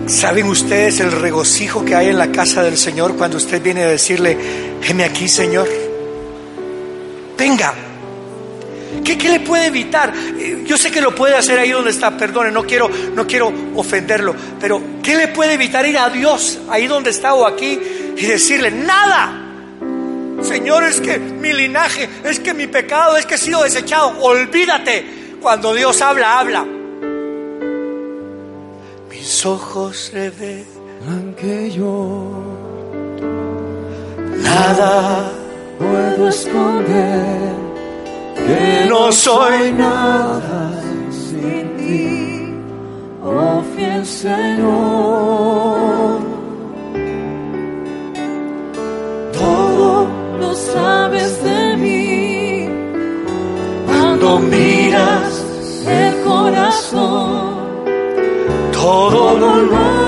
[0.07, 3.88] saben ustedes el regocijo que hay en la casa del Señor cuando usted viene a
[3.88, 4.36] decirle,
[4.82, 5.68] heme aquí, Señor?
[7.36, 7.84] Venga.
[9.03, 10.12] ¿Qué, ¿Qué, le puede evitar?
[10.64, 14.34] Yo sé que lo puede hacer ahí donde está, perdone, no quiero, no quiero ofenderlo,
[14.61, 17.78] pero ¿qué le puede evitar ir a Dios ahí donde está o aquí
[18.16, 19.40] y decirle, nada?
[20.42, 24.14] Señor, es que mi linaje, es que mi pecado, es que he sido desechado.
[24.20, 25.24] Olvídate.
[25.40, 26.64] Cuando Dios habla, habla.
[29.11, 32.42] Mis ojos revelan que yo
[34.42, 35.30] nada
[35.78, 37.55] puedo esconder,
[38.47, 40.70] que no soy nada
[41.11, 42.55] sin ti,
[43.22, 45.55] oh fiel Señor.
[49.32, 50.07] Todo
[50.40, 52.68] lo sabes de mí
[53.86, 55.45] cuando miras
[55.86, 57.55] el corazón.
[58.72, 60.03] todo lo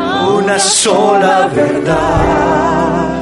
[0.00, 3.20] A una sola verdad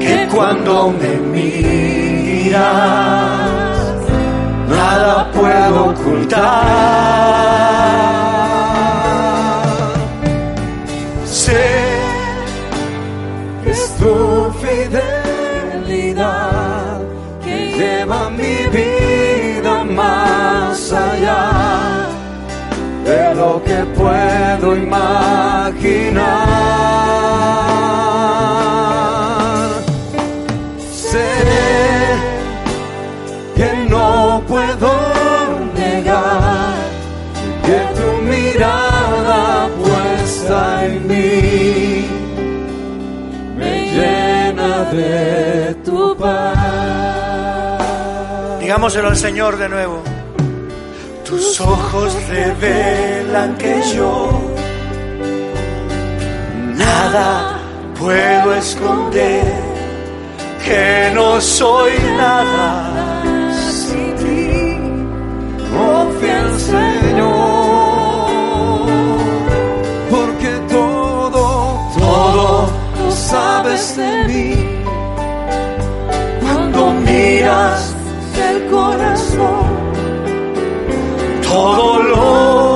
[0.00, 2.56] que cuando me miras
[4.68, 7.65] nada puedo ocultar
[24.06, 26.22] puedo imaginar.
[31.10, 31.30] Sé
[33.56, 34.90] que no puedo
[35.74, 36.74] negar
[37.66, 42.06] que tu mirada puesta en mí
[43.58, 46.56] me llena de tu paz.
[48.60, 50.02] digámoselo al Señor de nuevo
[51.24, 52.14] tus ojos
[53.58, 54.30] que yo.
[56.74, 57.58] Nada
[57.98, 59.44] puedo esconder
[60.64, 63.22] que no soy nada
[63.52, 64.78] sin ti,
[65.78, 67.26] oh fiel Señor,
[70.10, 71.44] porque todo,
[71.98, 74.50] todo lo sabes de mí.
[76.40, 77.94] Cuando miras
[78.48, 79.66] el corazón,
[81.42, 82.75] todo lo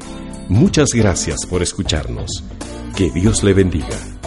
[0.51, 2.43] Muchas gracias por escucharnos.
[2.97, 4.20] Que Dios le bendiga.